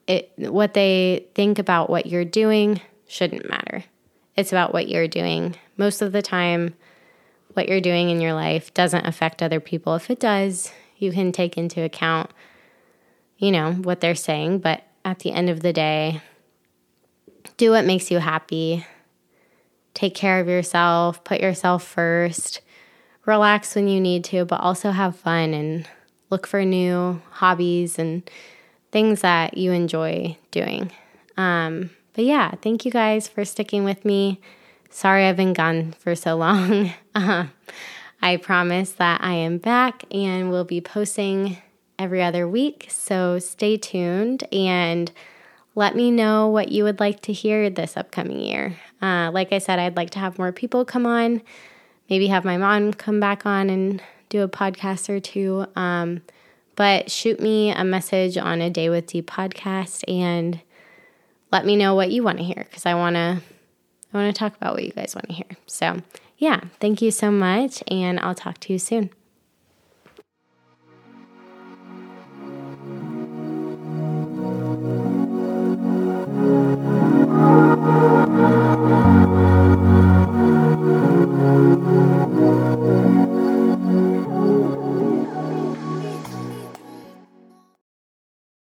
it 0.05 0.31
what 0.37 0.75
they 0.75 1.27
think 1.33 1.57
about 1.57 1.89
what 1.89 2.05
you're 2.05 2.25
doing 2.25 2.79
shouldn't 3.07 3.49
matter. 3.49 3.83
It's 4.35 4.51
about 4.51 4.71
what 4.71 4.87
you're 4.87 5.07
doing. 5.07 5.55
Most 5.77 6.01
of 6.01 6.11
the 6.11 6.21
time, 6.21 6.75
what 7.53 7.67
you're 7.67 7.81
doing 7.81 8.09
in 8.09 8.21
your 8.21 8.33
life 8.33 8.73
doesn't 8.73 9.07
affect 9.07 9.41
other 9.41 9.59
people. 9.59 9.95
If 9.95 10.09
it 10.09 10.19
does, 10.19 10.71
you 10.97 11.11
can 11.11 11.31
take 11.31 11.57
into 11.57 11.81
account, 11.81 12.31
you 13.37 13.51
know, 13.51 13.73
what 13.73 14.01
they're 14.01 14.15
saying. 14.15 14.59
But 14.59 14.83
at 15.03 15.19
the 15.19 15.31
end 15.31 15.49
of 15.49 15.61
the 15.61 15.73
day, 15.73 16.21
do 17.57 17.71
what 17.71 17.85
makes 17.85 18.11
you 18.11 18.19
happy. 18.19 18.85
Take 19.93 20.15
care 20.15 20.39
of 20.39 20.47
yourself, 20.47 21.23
put 21.23 21.41
yourself 21.41 21.83
first, 21.83 22.61
relax 23.25 23.75
when 23.75 23.87
you 23.87 23.99
need 23.99 24.23
to, 24.25 24.45
but 24.45 24.61
also 24.61 24.91
have 24.91 25.15
fun 25.15 25.53
and 25.53 25.87
look 26.29 26.45
for 26.45 26.63
new 26.63 27.21
hobbies 27.31 27.97
and 27.97 28.29
things 28.91 29.21
that 29.21 29.57
you 29.57 29.71
enjoy 29.71 30.37
doing. 30.51 30.91
Um, 31.37 31.89
but 32.13 32.25
yeah, 32.25 32.51
thank 32.61 32.85
you 32.85 32.91
guys 32.91 33.27
for 33.27 33.45
sticking 33.45 33.83
with 33.83 34.05
me. 34.05 34.39
Sorry 34.89 35.25
I've 35.25 35.37
been 35.37 35.53
gone 35.53 35.93
for 35.99 36.15
so 36.15 36.35
long. 36.35 36.93
Uh, 37.15 37.47
I 38.21 38.37
promise 38.37 38.91
that 38.93 39.21
I 39.21 39.33
am 39.33 39.57
back 39.57 40.05
and 40.11 40.51
will 40.51 40.63
be 40.63 40.79
posting 40.79 41.57
every 41.97 42.21
other 42.21 42.47
week. 42.47 42.87
So 42.89 43.39
stay 43.39 43.75
tuned 43.77 44.43
and 44.53 45.11
let 45.75 45.95
me 45.95 46.11
know 46.11 46.47
what 46.47 46.69
you 46.69 46.83
would 46.83 46.99
like 46.99 47.21
to 47.21 47.33
hear 47.33 47.69
this 47.69 47.97
upcoming 47.97 48.39
year. 48.39 48.77
Uh, 49.01 49.31
like 49.33 49.51
I 49.51 49.57
said, 49.57 49.79
I'd 49.79 49.97
like 49.97 50.11
to 50.11 50.19
have 50.19 50.37
more 50.37 50.51
people 50.51 50.85
come 50.85 51.05
on, 51.05 51.41
maybe 52.09 52.27
have 52.27 52.45
my 52.45 52.57
mom 52.57 52.93
come 52.93 53.19
back 53.19 53.45
on 53.45 53.69
and 53.69 54.01
do 54.29 54.43
a 54.43 54.49
podcast 54.49 55.09
or 55.09 55.19
two. 55.19 55.65
Um, 55.75 56.21
but 56.75 57.11
shoot 57.11 57.39
me 57.39 57.71
a 57.71 57.83
message 57.83 58.37
on 58.37 58.61
a 58.61 58.69
Day 58.69 58.89
with 58.89 59.07
D 59.07 59.21
podcast 59.21 60.03
and 60.07 60.61
let 61.51 61.65
me 61.65 61.75
know 61.75 61.95
what 61.95 62.11
you 62.11 62.23
want 62.23 62.37
to 62.37 62.43
hear 62.43 62.63
because 62.63 62.85
I 62.85 62.93
want 62.93 63.15
to 63.15 63.41
I 64.13 64.17
want 64.17 64.33
to 64.33 64.39
talk 64.39 64.55
about 64.55 64.73
what 64.73 64.83
you 64.83 64.91
guys 64.91 65.15
want 65.15 65.27
to 65.27 65.33
hear. 65.33 65.57
So, 65.67 66.01
yeah, 66.37 66.61
thank 66.79 67.01
you 67.01 67.11
so 67.11 67.31
much 67.31 67.83
and 67.87 68.19
I'll 68.19 68.35
talk 68.35 68.59
to 68.61 68.73
you 68.73 68.79
soon. 68.79 69.11